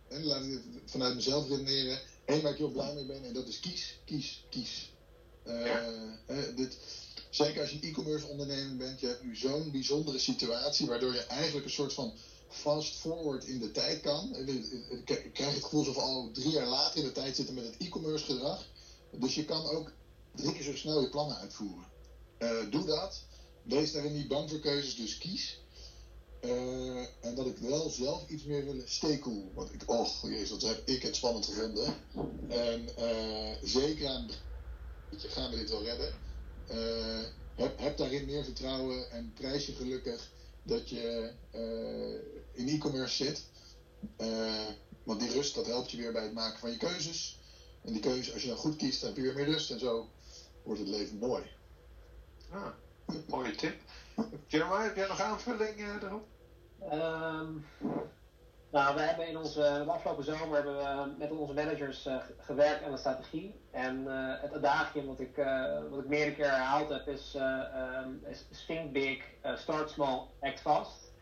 en 0.07 0.23
laat 0.23 0.43
ik 0.43 0.51
het 0.51 0.63
vanuit 0.85 1.15
mezelf 1.15 1.47
redeneren. 1.47 1.99
Eén 2.25 2.41
waar 2.41 2.51
ik 2.51 2.57
heel 2.57 2.71
blij 2.71 2.93
mee 2.93 3.05
ben 3.05 3.23
en 3.25 3.33
dat 3.33 3.47
is 3.47 3.59
kies, 3.59 3.99
kies, 4.05 4.43
kies. 4.49 4.93
Uh, 5.45 6.55
dit, 6.55 6.77
zeker 7.29 7.61
als 7.61 7.69
je 7.69 7.75
een 7.75 7.89
e-commerce 7.89 8.25
onderneming 8.25 8.77
bent, 8.77 8.99
je 8.99 9.07
hebt 9.07 9.23
nu 9.23 9.35
zo'n 9.35 9.71
bijzondere 9.71 10.19
situatie 10.19 10.87
waardoor 10.87 11.13
je 11.13 11.25
eigenlijk 11.25 11.65
een 11.65 11.71
soort 11.71 11.93
van 11.93 12.13
fast 12.49 12.95
forward 12.95 13.43
in 13.43 13.59
de 13.59 13.71
tijd 13.71 14.01
kan. 14.01 14.35
Ik 15.05 15.29
krijg 15.33 15.53
het 15.53 15.63
gevoel 15.63 15.79
alsof 15.79 15.95
we 15.95 16.01
al 16.01 16.29
drie 16.31 16.49
jaar 16.49 16.67
later 16.67 16.99
in 16.99 17.05
de 17.05 17.11
tijd 17.11 17.35
zitten 17.35 17.55
met 17.55 17.65
het 17.65 17.77
e-commerce 17.77 18.25
gedrag. 18.25 18.65
Dus 19.11 19.35
je 19.35 19.45
kan 19.45 19.65
ook 19.65 19.91
drie 20.35 20.53
keer 20.53 20.63
zo 20.63 20.75
snel 20.75 21.01
je 21.01 21.09
plannen 21.09 21.37
uitvoeren. 21.37 21.85
Uh, 22.39 22.71
doe 22.71 22.85
dat. 22.85 23.23
Wees 23.63 23.91
daarin 23.91 24.13
niet 24.13 24.27
bang 24.27 24.49
voor 24.49 24.59
keuzes, 24.59 24.95
dus 24.95 25.17
kies. 25.17 25.59
Uh, 26.41 27.05
en 27.19 27.35
dat 27.35 27.45
ik 27.45 27.57
wel 27.57 27.89
zelf 27.89 28.29
iets 28.29 28.43
meer 28.43 28.63
wil 28.65 28.81
stekel. 28.85 29.51
Want 29.53 29.73
ik, 29.73 29.89
och, 29.89 30.21
jezus, 30.21 30.49
wat 30.49 30.61
heb 30.61 30.87
ik 30.87 31.01
het 31.01 31.15
spannend 31.15 31.45
gevonden. 31.45 31.95
En 32.47 32.89
uh, 32.99 33.55
zeker 33.63 34.07
aan 34.07 34.29
het 35.09 35.23
gaan 35.23 35.51
we 35.51 35.57
dit 35.57 35.69
wel 35.69 35.83
redden. 35.83 36.13
heb, 37.55 37.79
heb 37.79 37.97
daarin 37.97 38.25
meer 38.25 38.43
vertrouwen 38.43 39.11
en 39.11 39.33
prijs 39.33 39.65
je 39.65 39.73
gelukkig 39.73 40.31
dat 40.63 40.89
je 40.89 41.31
in 42.51 42.67
e-commerce 42.67 43.23
zit. 43.23 43.43
want 45.03 45.19
die 45.19 45.31
rust, 45.31 45.55
dat 45.55 45.65
helpt 45.65 45.91
je 45.91 45.97
weer 45.97 46.11
bij 46.11 46.23
het 46.23 46.33
maken 46.33 46.59
van 46.59 46.71
je 46.71 46.77
keuzes. 46.77 47.39
En 47.81 47.93
die 47.93 48.01
keuze, 48.01 48.33
als 48.33 48.41
je 48.41 48.47
dan 48.47 48.57
goed 48.57 48.75
kiest, 48.75 48.99
dan 48.99 49.09
heb 49.09 49.17
je 49.17 49.23
weer 49.23 49.35
meer 49.35 49.45
rust. 49.45 49.71
En 49.71 49.79
zo 49.79 50.09
wordt 50.63 50.79
het 50.79 50.89
leven 50.89 51.17
mooi. 51.17 51.43
Ah, 52.49 52.73
mooie 53.27 53.55
tip. 53.55 53.75
Jeremiah, 54.47 54.83
heb 54.83 54.95
jij 54.95 55.07
nog 55.07 55.21
aanvulling 55.21 56.01
erop? 56.01 56.27
Um, 56.93 57.65
nou, 58.71 58.95
we 58.95 59.01
hebben 59.01 59.27
in 59.27 59.37
onze 59.37 59.83
afgelopen 59.87 60.23
zomer 60.23 60.55
hebben 60.55 60.77
we 60.77 61.13
met 61.17 61.31
onze 61.31 61.53
managers 61.53 62.05
uh, 62.05 62.17
gewerkt 62.37 62.83
aan 62.83 62.91
de 62.91 62.97
strategie. 62.97 63.55
En 63.71 64.05
het 64.41 64.53
adagium 64.53 65.05
wat 65.05 65.19
ik, 65.19 65.35
wat 65.89 65.99
ik 65.99 66.07
meerdere 66.07 66.35
keer 66.35 66.49
herhaald 66.49 66.89
heb 66.89 67.07
is, 67.07 67.37
um, 68.05 68.23
think 68.67 68.91
big, 68.91 69.23
start 69.55 69.89
small, 69.89 70.21
act 70.41 70.59
fast. 70.59 71.13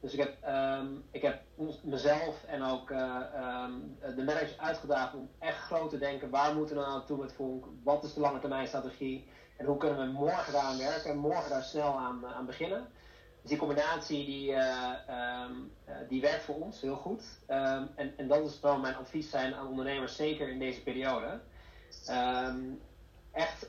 Dus 0.00 0.12
ik 0.12 0.18
heb, 0.18 0.36
um, 0.78 1.04
ik 1.10 1.22
heb 1.22 1.42
mezelf 1.82 2.44
en 2.44 2.62
ook 2.62 2.88
de 2.88 4.22
managers 4.24 4.58
uitgedaagd 4.58 5.14
om 5.14 5.30
echt 5.38 5.58
groot 5.58 5.90
te 5.90 5.98
denken. 5.98 6.30
Waar 6.30 6.54
moeten 6.54 6.76
we 6.76 6.82
nou 6.82 6.94
naartoe 6.94 7.18
met 7.18 7.32
Vonk? 7.32 7.66
Wat 7.82 8.04
is 8.04 8.14
de 8.14 8.20
lange 8.20 8.38
termijn 8.38 8.66
strategie? 8.66 9.28
En 9.56 9.66
hoe 9.66 9.76
kunnen 9.76 9.98
we 9.98 10.12
morgen 10.12 10.52
daaraan 10.52 10.78
werken 10.78 11.10
en 11.10 11.16
morgen 11.16 11.50
daar 11.50 11.62
snel 11.62 11.98
aan, 11.98 12.20
uh, 12.24 12.36
aan 12.36 12.46
beginnen? 12.46 12.88
Dus 13.40 13.50
die 13.50 13.58
combinatie 13.58 14.26
die, 14.26 14.50
uh, 14.50 14.92
um, 15.44 15.72
die 16.08 16.20
werkt 16.20 16.42
voor 16.42 16.54
ons 16.54 16.80
heel 16.80 16.96
goed. 16.96 17.22
en, 17.46 18.14
en 18.16 18.28
dat 18.28 18.44
is 18.44 18.60
wel 18.60 18.78
mijn 18.78 18.96
advies 18.96 19.30
zijn 19.30 19.54
aan 19.54 19.68
ondernemers, 19.68 20.16
zeker 20.16 20.48
in 20.48 20.58
deze 20.58 20.82
periode. 20.82 21.40
echt 23.32 23.68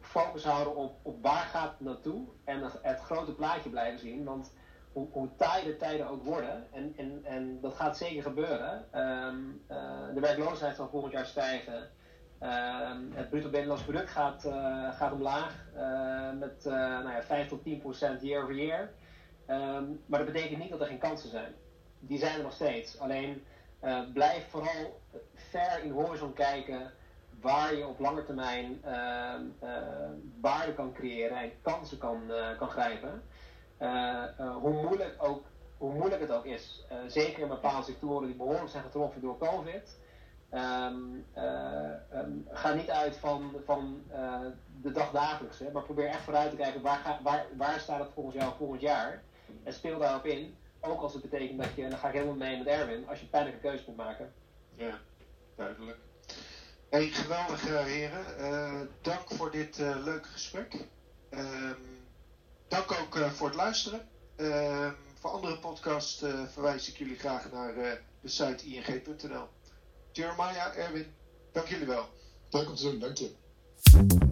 focus 0.00 0.44
houden 0.44 0.76
op, 0.76 0.98
op 1.02 1.22
waar 1.22 1.44
gaat 1.44 1.70
het 1.70 1.80
naartoe 1.80 2.26
en 2.44 2.62
het, 2.62 2.78
het 2.82 3.00
grote 3.00 3.34
plaatje 3.34 3.70
blijven 3.70 3.98
zien. 3.98 4.24
Want 4.24 4.52
hoe, 4.92 5.08
hoe 5.10 5.28
taai 5.36 5.64
de 5.64 5.76
tijden 5.76 6.08
ook 6.08 6.24
worden, 6.24 6.72
en, 6.72 6.94
en, 6.96 7.20
en 7.24 7.60
dat 7.60 7.74
gaat 7.74 7.96
zeker 7.96 8.22
gebeuren, 8.22 8.84
de 10.14 10.20
werkloosheid 10.20 10.76
zal 10.76 10.88
volgend 10.88 11.12
jaar 11.12 11.26
stijgen. 11.26 11.90
Um, 12.42 13.12
het 13.12 13.28
bruto 13.28 13.48
binnenlands 13.48 13.82
product 13.82 14.10
gaat, 14.10 14.44
uh, 14.44 14.96
gaat 14.96 15.12
omlaag 15.12 15.66
uh, 15.76 16.38
met 16.38 16.64
nou 16.64 17.10
ja, 17.10 17.22
5 17.22 17.48
tot 17.48 17.62
10 17.62 17.78
procent 17.78 18.22
year 18.22 18.42
over 18.42 18.54
year. 18.54 18.90
Um, 19.50 20.00
maar 20.06 20.24
dat 20.24 20.32
betekent 20.32 20.58
niet 20.58 20.70
dat 20.70 20.80
er 20.80 20.86
geen 20.86 20.98
kansen 20.98 21.30
zijn. 21.30 21.54
Die 22.00 22.18
zijn 22.18 22.36
er 22.36 22.42
nog 22.42 22.52
steeds. 22.52 22.98
Alleen 22.98 23.44
blijf 24.12 24.48
vooral 24.50 25.00
ver 25.34 25.82
in 25.82 25.88
de 25.88 25.94
horizon 25.94 26.32
kijken 26.32 26.90
waar 27.40 27.74
je 27.74 27.86
op 27.86 27.98
lange 27.98 28.24
termijn 28.24 28.80
waarde 30.40 30.74
kan 30.74 30.92
creëren 30.92 31.36
en 31.36 31.52
kansen 31.62 31.98
kan, 31.98 32.20
kan 32.58 32.68
grijpen. 32.68 33.22
Eh, 33.78 34.38
eh, 34.38 34.56
hoe, 34.56 34.72
moeilijk 34.72 35.14
ook, 35.18 35.44
hoe 35.76 35.92
moeilijk 35.92 36.20
het 36.20 36.32
ook 36.32 36.44
is, 36.44 36.84
eh, 36.88 36.98
zeker 37.06 37.42
in 37.42 37.48
bepaalde 37.48 37.84
sectoren 37.84 38.26
die 38.26 38.36
behoorlijk 38.36 38.68
zijn 38.68 38.82
getroffen 38.82 39.20
door 39.20 39.38
COVID, 39.38 39.98
um, 40.52 41.24
um, 42.14 42.46
ga 42.50 42.72
niet 42.72 42.90
uit 42.90 43.16
van, 43.16 43.52
van 43.64 44.02
de 44.82 44.92
dagdagelijkse, 44.92 45.70
maar 45.72 45.82
probeer 45.82 46.06
echt 46.06 46.22
vooruit 46.22 46.50
te 46.50 46.56
kijken 46.56 46.82
waar, 46.82 46.98
ga, 46.98 47.18
waar, 47.22 47.46
waar 47.56 47.80
staat 47.80 47.98
het 47.98 48.12
volgens 48.14 48.36
jou 48.36 48.52
volgend 48.56 48.80
jaar 48.80 49.22
en 49.62 49.72
speel 49.72 49.98
daarop 49.98 50.26
in. 50.26 50.56
Ook 50.80 51.00
als 51.00 51.12
het 51.12 51.22
betekent 51.22 51.62
dat 51.62 51.74
je, 51.74 51.82
en 51.82 51.90
dan 51.90 51.98
ga 51.98 52.08
ik 52.08 52.14
helemaal 52.14 52.34
mee 52.34 52.58
met 52.58 52.66
Erwin, 52.66 53.08
als 53.08 53.20
je 53.20 53.26
pijnlijke 53.26 53.60
keuze 53.60 53.84
moet 53.86 53.96
maken. 53.96 54.32
Ja, 54.74 54.98
duidelijk. 55.56 55.98
Hey, 56.90 57.06
geweldig 57.06 57.84
heren. 57.84 58.24
Uh, 58.40 58.80
dank 59.00 59.30
voor 59.30 59.50
dit 59.50 59.78
uh, 59.78 59.96
leuke 60.04 60.28
gesprek. 60.28 60.86
Um, 61.30 61.98
Dank 62.68 62.92
ook 62.92 63.16
uh, 63.16 63.30
voor 63.30 63.46
het 63.46 63.56
luisteren. 63.56 64.08
Uh, 64.36 64.90
voor 65.14 65.30
andere 65.30 65.58
podcasts 65.58 66.22
uh, 66.22 66.46
verwijs 66.46 66.88
ik 66.88 66.96
jullie 66.96 67.18
graag 67.18 67.52
naar 67.52 67.74
de 68.20 68.28
site 68.28 68.66
ing.nl. 68.66 69.48
Jeremiah, 70.18 70.76
Erwin, 70.76 71.06
dank 71.52 71.68
jullie 71.68 71.86
wel. 71.86 72.08
Dank 72.50 72.68
om 72.68 72.74
te 72.74 72.98
dank 72.98 73.16
je. 73.16 74.27